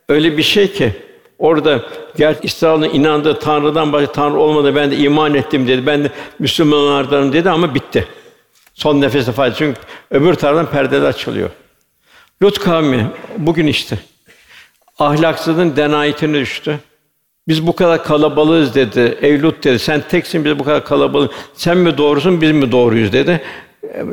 [0.09, 0.93] öyle bir şey ki
[1.39, 1.81] orada
[2.17, 5.85] gerçi İsrail'in inandığı Tanrı'dan başka Tanrı olmadı ben de iman ettim dedi.
[5.85, 8.07] Ben de Müslümanlardanım dedi ama bitti.
[8.79, 9.55] Son nefeste fayda.
[9.55, 9.79] Çünkü
[10.11, 11.49] öbür taraftan perdeler açılıyor.
[12.43, 13.07] Lut kavmi
[13.37, 13.99] bugün işte
[14.99, 16.79] ahlaksızlığın denayetine düştü.
[17.47, 19.17] Biz bu kadar kalabalığız dedi.
[19.21, 19.79] Ey Lut dedi.
[19.79, 21.31] Sen teksin biz bu kadar kalabalık.
[21.53, 23.41] Sen mi doğrusun biz mi doğruyuz dedi.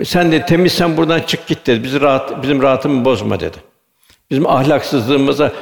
[0.04, 1.84] Sen de temiz sen buradan çık git dedi.
[1.84, 3.56] Bizi rahat bizim rahatımı bozma dedi.
[4.30, 5.52] Bizim ahlaksızlığımıza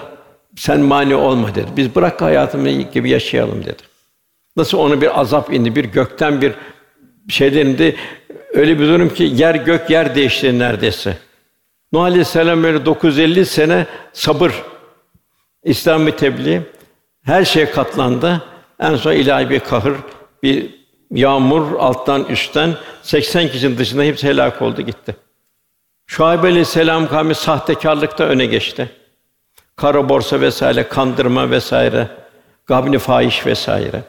[0.56, 1.66] sen mani olma dedi.
[1.76, 3.82] Biz bırak hayatımız gibi yaşayalım dedi.
[4.56, 6.52] Nasıl onu bir azap indi, bir gökten bir
[7.28, 7.94] şeylerinde
[8.54, 11.16] öyle bir durum ki yer gök yer değişti neredeyse.
[11.92, 14.62] Nuh Aleyhisselam böyle 950 sene sabır,
[15.64, 16.62] İslam'ı tebliğ,
[17.22, 18.42] her şeye katlandı.
[18.80, 19.94] En son ilahi bir kahır,
[20.42, 20.70] bir
[21.10, 25.16] yağmur alttan üstten 80 kişinin dışında hepsi helak oldu gitti.
[26.06, 28.90] Şuayb Aleyhisselam kavmi sahtekarlıkta öne geçti.
[29.76, 32.08] Kara borsa vesaire, kandırma vesaire,
[32.66, 34.02] gabni fahiş vesaire.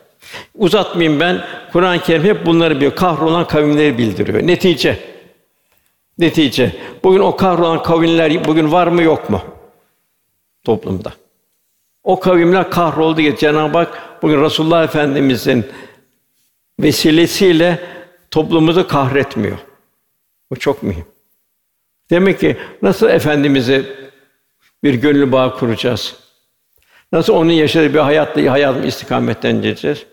[0.55, 1.45] Uzatmayayım ben.
[1.71, 4.47] Kur'an-ı Kerim hep bunları bir kahrolan kavimleri bildiriyor.
[4.47, 5.15] Netice
[6.17, 6.76] Netice.
[7.03, 9.41] Bugün o kahrolan kavimler bugün var mı yok mu
[10.63, 11.13] toplumda?
[12.03, 15.65] O kavimler kahroldu ki Cenab-ı Hak bugün Resulullah Efendimizin
[16.80, 17.80] vesilesiyle
[18.32, 19.57] toplumumuzu kahretmiyor.
[20.51, 21.05] Bu çok mühim.
[22.09, 23.86] Demek ki nasıl efendimize
[24.84, 26.15] bir gönül bağı kuracağız?
[27.11, 30.05] Nasıl onun yaşadığı bir hayatla hayatım istikametten geçeceğiz?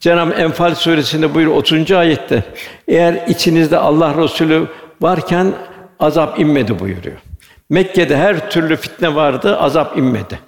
[0.00, 1.92] Cenab-ı Enfal suresinde buyuruyor 30.
[1.92, 2.42] ayette
[2.88, 4.66] eğer içinizde Allah Resulü
[5.00, 5.54] varken
[6.00, 7.16] azap inmedi buyuruyor.
[7.70, 10.38] Mekke'de her türlü fitne vardı, azap inmedi.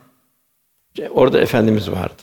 [1.11, 2.23] Orada efendimiz vardı.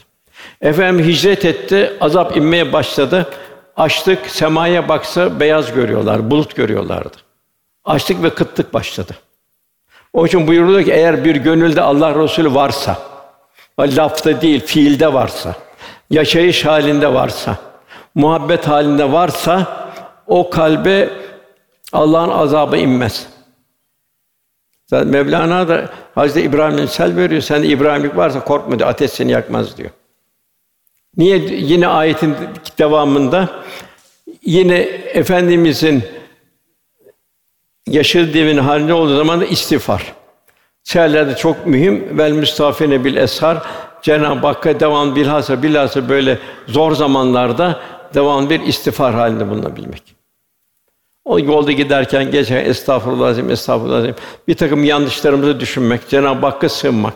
[0.61, 3.29] Efendim hicret etti, azap inmeye başladı.
[3.77, 7.17] Açlık semaya baksa beyaz görüyorlar, bulut görüyorlardı.
[7.85, 9.15] Açlık ve kıtlık başladı.
[10.13, 12.97] O için buyuruluyor ki eğer bir gönülde Allah Resulü varsa,
[13.79, 15.55] lafta değil, fiilde varsa,
[16.09, 17.57] yaşayış halinde varsa,
[18.15, 19.85] muhabbet halinde varsa
[20.27, 21.09] o kalbe
[21.93, 23.27] Allah'ın azabı inmez.
[24.87, 27.41] Zaten Mevlana da Hazreti İbrahim'in sel veriyor.
[27.41, 28.89] Sen İbrahimlik varsa korkma diyor.
[28.89, 29.89] Ateş seni yakmaz diyor.
[31.17, 32.35] Niye yine ayetin
[32.77, 33.49] devamında
[34.41, 34.77] yine
[35.13, 36.03] efendimizin
[37.87, 40.13] yaşadığı devin halinde olduğu zaman da istiğfar.
[40.85, 42.17] Seherlerde çok mühim.
[42.17, 43.63] Vel müstafine bil eshar.
[44.01, 47.79] Cenab-ı Hakk'a devam bilhassa bilhassa böyle zor zamanlarda
[48.13, 50.15] devam bir istiğfar halinde bulunabilmek.
[51.25, 54.15] O yolda giderken geçen estağfurullah azim, estağfurullah azim.
[54.47, 57.15] Bir takım yanlışlarımızı düşünmek, Cenab-ı Hakk'a sığınmak.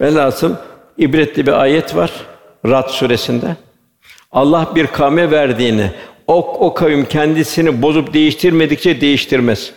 [0.00, 0.54] Velhasıl
[0.98, 2.12] ibretli bir ayet var
[2.66, 3.56] Rad suresinde.
[4.32, 5.90] Allah bir kavme verdiğini,
[6.26, 9.72] o, o kavim kendisini bozup değiştirmedikçe değiştirmez.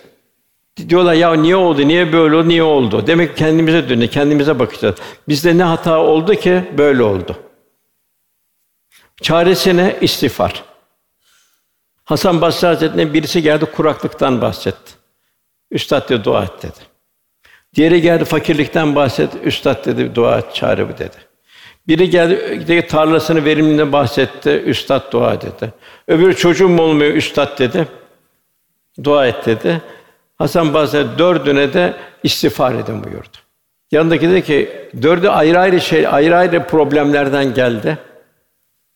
[0.78, 3.08] Diyorlar ya niye oldu, niye böyle oldu, niye oldu?
[3.08, 4.96] Demek ki kendimize dönüyor, kendimize bakacağız.
[5.28, 7.36] Bizde ne hata oldu ki böyle oldu?
[9.22, 10.64] Çaresine istiğfar.
[12.04, 14.92] Hasan Basri Hazretleri'nin birisi geldi kuraklıktan bahsetti.
[15.72, 16.80] Üstad dedi dua et dedi.
[17.76, 19.38] Diğeri geldi fakirlikten bahsetti.
[19.44, 21.18] Üstad dedi dua et çare bu dedi.
[21.88, 24.50] Biri geldi dedi, tarlasını verimliğinden bahsetti.
[24.50, 25.74] Üstad dua dedi.
[26.08, 27.88] Öbürü çocuğum olmuyor üstad dedi.
[29.04, 29.82] Dua et dedi.
[30.42, 33.38] Hasan Basri dördüne de istiğfar edin buyurdu.
[33.92, 37.98] Yanındaki dedi ki dördü ayrı ayrı şey ayrı ayrı problemlerden geldi.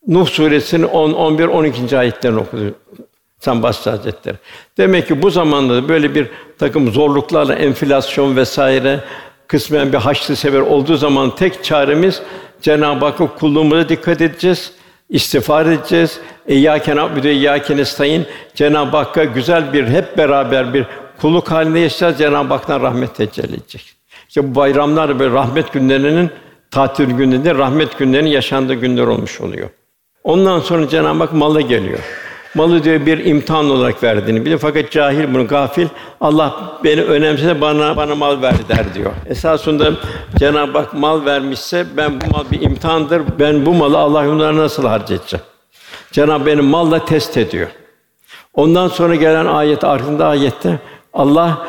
[0.08, 1.98] Nuh suresinin 10, 11, 12.
[1.98, 2.76] ayetlerini okudu.
[3.40, 4.36] Sen Basri Hazretleri.
[4.78, 6.28] Demek ki bu zamanda böyle bir
[6.60, 9.00] takım zorluklarla enflasyon vesaire
[9.48, 12.22] kısmen bir haçlı sever olduğu zaman tek çaremiz
[12.62, 14.72] Cenab-ı Hakk'ın kulluğumuza dikkat edeceğiz.
[15.10, 16.20] istiğfar edeceğiz.
[16.48, 18.26] İyyâke na'budu iyyâke nestaîn.
[18.56, 20.86] Cenab-ı Hakk'a güzel bir hep beraber bir
[21.22, 22.18] kulluk halinde yaşayacağız.
[22.18, 23.94] Cenab-ı Hak'tan rahmet tecelli edecek.
[24.28, 26.30] İşte bu bayramlar böyle rahmet günlerinin
[26.72, 29.70] tatil günlerinde rahmet günlerinin yaşandığı günler olmuş oluyor.
[30.24, 32.00] Ondan sonra Cenab-ı Hak malı geliyor.
[32.56, 35.88] Malı diyor bir imtihan olarak verdiğini biliyor fakat cahil bunu gafil
[36.22, 39.12] Allah beni önemsese bana bana mal ver der diyor.
[39.30, 39.92] Esasında
[40.40, 43.22] Cenab-ı Hak mal vermişse ben bu mal bir imtihandır.
[43.40, 45.44] Ben bu malı Allah yolunda nasıl harcayacağım?
[46.12, 47.68] Cenab-ı beni malla test ediyor.
[48.54, 50.80] Ondan sonra gelen ayet arkasında ayette
[51.16, 51.68] Allah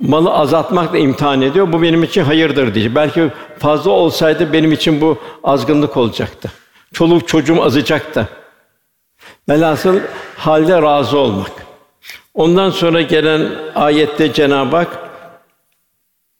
[0.00, 1.72] malı azaltmakla imtihan ediyor.
[1.72, 2.94] Bu benim için hayırdır diye.
[2.94, 6.52] Belki fazla olsaydı benim için bu azgınlık olacaktı.
[6.92, 8.28] Çoluk çocuğum azacaktı.
[9.48, 10.00] Velhasıl
[10.36, 11.50] halde razı olmak.
[12.34, 14.98] Ondan sonra gelen ayette Cenab-ı Hak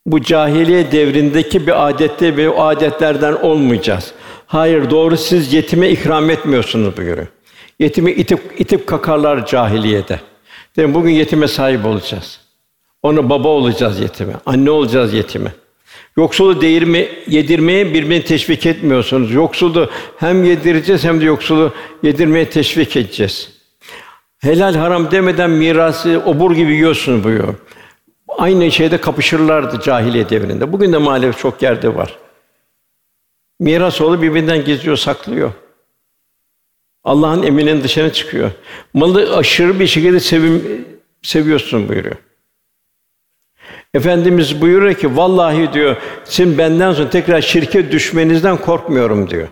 [0.07, 4.13] bu cahiliye devrindeki bir adette ve o adetlerden olmayacağız.
[4.47, 7.27] Hayır, doğru siz yetime ikram etmiyorsunuz buyuruyor.
[7.79, 10.32] Yetimi itip itip kakarlar cahiliyede.
[10.77, 12.41] Dedim bugün yetime sahip olacağız.
[13.03, 15.53] Onu baba olacağız yetime, anne olacağız yetime.
[16.17, 19.33] Yoksulu değirme, yedirmeye birbirini teşvik etmiyorsunuz.
[19.33, 23.51] Yoksulu hem yedireceğiz hem de yoksulu yedirmeye teşvik edeceğiz.
[24.39, 27.55] Helal haram demeden mirası obur gibi yiyorsun buyuruyor.
[28.29, 30.73] Aynı şeyde kapışırlardı cahiliye devrinde.
[30.73, 32.19] Bugün de maalesef çok yerde var.
[33.61, 35.53] Miras oğlu birbirinden gizliyor, saklıyor.
[37.05, 38.51] Allah'ın emrinin dışına çıkıyor.
[38.95, 40.87] Malı aşırı bir şekilde sevim,
[41.23, 42.17] seviyorsun buyuruyor.
[43.95, 49.49] Efendimiz buyuruyor ki vallahi diyor sizin benden sonra tekrar şirke düşmenizden korkmuyorum diyor.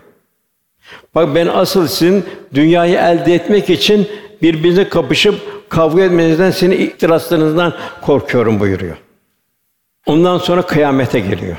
[1.15, 4.07] Bak ben asıl sizin dünyayı elde etmek için
[4.41, 5.35] birbirinize kapışıp
[5.69, 8.97] kavga etmenizden, seni ihtiraslarınızdan korkuyorum buyuruyor.
[10.05, 11.57] Ondan sonra kıyamete geliyor.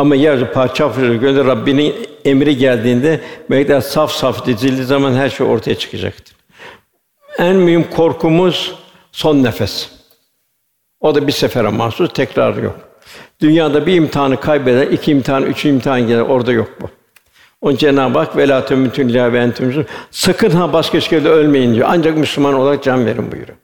[0.00, 1.94] Ama yer parça parça gönül Rabbinin
[2.24, 6.36] emri geldiğinde melekler saf saf dizildiği zaman her şey ortaya çıkacaktır.
[7.38, 8.74] En mühim korkumuz
[9.12, 9.90] son nefes.
[11.00, 12.76] O da bir sefere mahsus, tekrar yok.
[13.40, 16.88] Dünyada bir imtihanı kaybeder, iki imtihan, üç imtihan gelir, orada yok bu.
[17.60, 18.64] On Cenab-ı Hak velâ
[19.32, 21.88] ve entüm Sakın ha başka şekilde ölmeyin diyor.
[21.90, 23.58] Ancak Müslüman olarak can verin buyuruyor.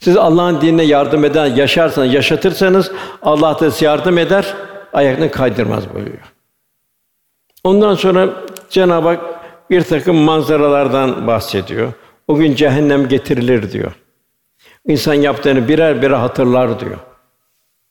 [0.00, 2.90] Siz Allah'ın dinine yardım eder, yaşarsanız, yaşatırsanız
[3.22, 4.54] Allah da size yardım eder,
[4.92, 6.32] ayakını kaydırmaz buyuruyor.
[7.64, 8.28] Ondan sonra
[8.70, 9.20] Cenab-ı Hak
[9.70, 11.92] bir takım manzaralardan bahsediyor.
[12.28, 13.92] O gün cehennem getirilir diyor.
[14.86, 16.98] İnsan yaptığını birer birer hatırlar diyor.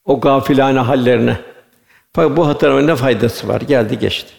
[0.05, 1.37] O gafilane hallerine.
[2.13, 3.61] Fakat bu hatırlamanın ne faydası var?
[3.61, 4.33] Geldi geçti.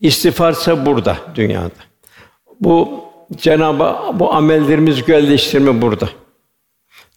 [0.00, 1.70] İstiğfarsa burada dünyada.
[2.60, 3.04] Bu
[3.36, 6.08] Cenabı bu amellerimiz gölleştirme burada.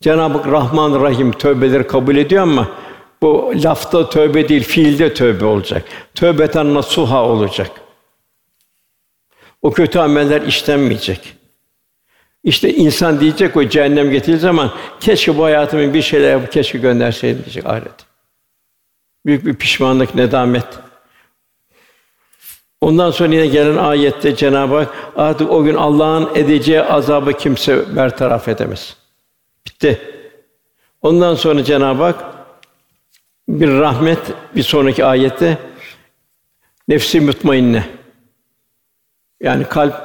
[0.01, 2.67] Cenab-ı Rahman Rahim tövbeleri kabul ediyor ama
[3.21, 5.83] bu lafta tövbe değil, fiilde tövbe olacak.
[6.15, 7.71] Tövbeten nasuha olacak.
[9.61, 11.33] O kötü ameller işlenmeyecek.
[12.43, 17.65] İşte insan diyecek o cehennem getirildiği zaman keşke bu hayatımı bir şeyler keşke gönderseydim diyecek
[17.65, 18.05] ahiret.
[19.25, 20.67] Büyük bir pişmanlık, nedamet.
[22.81, 28.47] Ondan sonra yine gelen ayette Cenab-ı Hak artık o gün Allah'ın edeceği azabı kimse bertaraf
[28.47, 28.95] edemez.
[29.67, 30.01] Bitti.
[31.01, 32.36] Ondan sonra Cenab-ı Hak
[33.49, 34.19] bir rahmet
[34.55, 35.57] bir sonraki ayette
[36.87, 37.83] nefsi mutmainne.
[39.41, 39.95] Yani kalp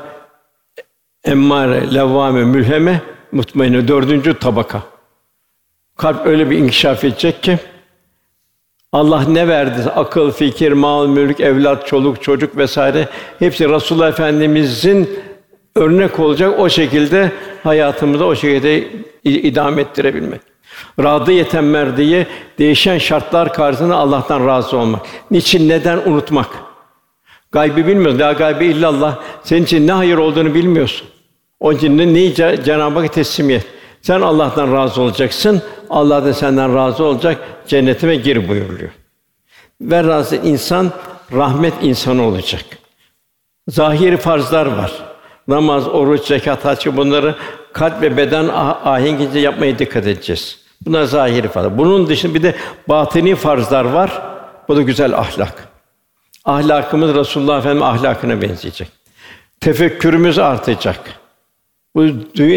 [1.25, 4.83] emmare, levvame, mülheme, mutmainne dördüncü tabaka.
[5.97, 7.59] Kalp öyle bir inkişaf edecek ki
[8.93, 9.91] Allah ne verdi?
[9.91, 15.19] Akıl, fikir, mal, mülk, evlat, çoluk, çocuk vesaire hepsi Resulullah Efendimizin
[15.75, 17.33] örnek olacak o şekilde
[17.63, 18.89] hayatımızda o şekilde
[19.25, 20.52] idame ettirebilmek.
[21.03, 22.27] Radı yeten merdiye
[22.59, 25.07] değişen şartlar karşısında Allah'tan razı olmak.
[25.31, 26.49] Niçin neden unutmak?
[27.53, 28.21] Gaybi bilmiyoruz.
[28.21, 29.19] La gaybi illallah.
[29.43, 31.09] Senin için ne hayır olduğunu bilmiyorsun.
[31.61, 33.67] Onun için ne, neyi Cenab-ı Hak teslimiyet.
[34.03, 35.63] Sen Allah'tan razı olacaksın.
[35.91, 37.39] Allah da senden razı olacak.
[37.67, 38.91] Cennetime gir buyuruluyor.
[39.81, 40.91] Ve razı insan
[41.33, 42.65] rahmet insanı olacak.
[43.69, 44.93] Zahiri farzlar var.
[45.49, 47.35] Namaz, oruç, zekat, hac bunları
[47.73, 50.62] kalp ve beden ah, ahengice yapmaya dikkat edeceğiz.
[50.87, 51.79] Bunlar zahiri farz.
[51.79, 52.55] Bunun dışında bir de
[52.89, 54.23] batini farzlar var.
[54.69, 55.69] Bu da güzel ahlak.
[56.45, 58.89] Ahlakımız Resulullah Efendimiz ahlakına benzeyecek.
[59.61, 61.01] Tefekkürümüz artacak.
[61.97, 62.07] Bu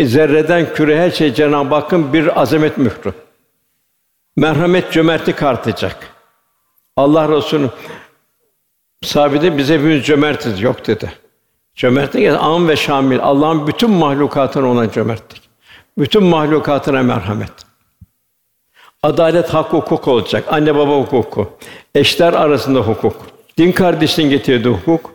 [0.05, 3.13] zerreden küre her şey Cenab-ı Hakk'ın bir azamet mührü.
[4.37, 5.97] Merhamet, cömertlik artacak.
[6.97, 7.69] Allah Resulü
[9.03, 11.13] sahabede bize hepimiz cömertiz yok dedi.
[11.75, 13.19] Cömertlik yani am ve şamil.
[13.19, 15.41] Allah'ın bütün mahlukatına olan cömertlik.
[15.97, 17.51] Bütün mahlukatına merhamet.
[19.05, 20.43] Adalet, hak, hukuk olacak.
[20.47, 21.49] Anne baba hukuku.
[21.95, 23.15] Eşler arasında hukuk.
[23.57, 25.11] Din kardeşliğin getirdiği hukuk.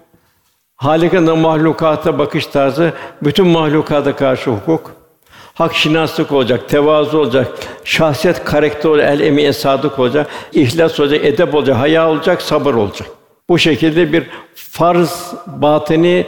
[0.76, 4.93] Halika'nın mahlukata bakış tarzı, bütün mahlukata karşı hukuk.
[5.55, 11.55] Hak şinaslık olacak, tevazu olacak, şahsiyet karakter olacak, el emiye sadık olacak, ihlas olacak, edep
[11.55, 13.09] olacak, haya olacak, sabır olacak.
[13.49, 16.26] Bu şekilde bir farz batini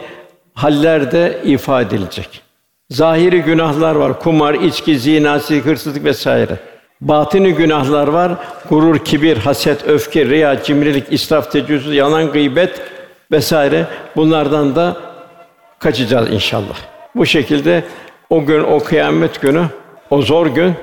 [0.53, 2.41] hallerde ifade edilecek.
[2.89, 4.19] Zahiri günahlar var.
[4.19, 6.72] Kumar, içki, zina, hırsızlık vesaire.
[7.07, 8.31] Batini günahlar var.
[8.69, 12.81] Gurur, kibir, haset, öfke, riya, cimrilik, israf, tecavüz, yalan, gıybet
[13.31, 13.87] vesaire.
[14.15, 14.97] Bunlardan da
[15.79, 16.77] kaçacağız inşallah.
[17.15, 17.83] Bu şekilde
[18.29, 19.65] o gün, o kıyamet günü,
[20.09, 20.73] o zor gün,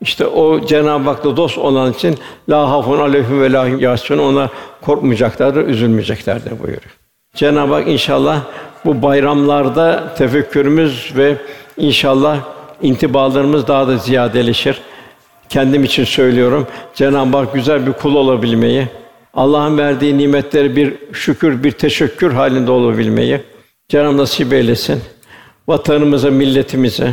[0.00, 2.18] işte o Cenab-ı Hak'la dost olan için
[2.48, 4.50] la hafun aleyhim ve la yahsun ona
[4.82, 6.96] korkmayacaklardır, üzülmeyeceklerdir buyuruyor.
[7.34, 8.40] Cenab-ı Hak inşallah
[8.84, 11.36] bu bayramlarda tefekkürümüz ve
[11.76, 12.38] inşallah
[12.82, 14.80] intibalarımız daha da ziyadeleşir.
[15.48, 16.66] Kendim için söylüyorum.
[16.94, 18.88] Cenab-ı Hak güzel bir kul olabilmeyi,
[19.34, 23.40] Allah'ın verdiği nimetleri bir şükür, bir teşekkür halinde olabilmeyi
[23.88, 25.00] Cenab-ı nasip eylesin.
[25.68, 27.12] Vatanımıza, milletimize,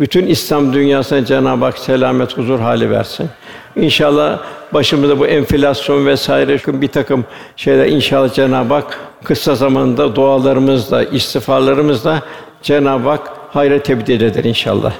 [0.00, 3.28] bütün İslam dünyasına Cenab-ı Hak selamet, huzur hali versin.
[3.76, 4.38] İnşallah
[4.72, 7.24] başımızda bu enflasyon vesaire bir takım
[7.56, 12.22] şeyler inşallah Cenab-ı Hak kısa zamanda dualarımızla, istiğfarlarımızla
[12.62, 14.92] Cenab-ı Hak hayra tebdil eder inşallah.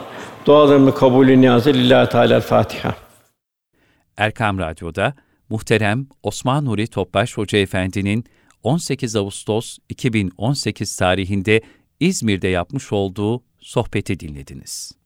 [0.46, 2.94] Dualarımı kabulü niyazı lillahi teala Fatiha.
[4.16, 5.14] Erkam Radyo'da
[5.48, 8.24] muhterem Osman Nuri Topbaş Hoca Efendi'nin
[8.62, 11.60] 18 Ağustos 2018 tarihinde
[12.00, 14.99] İzmir'de yapmış olduğu sohbeti dinlediniz.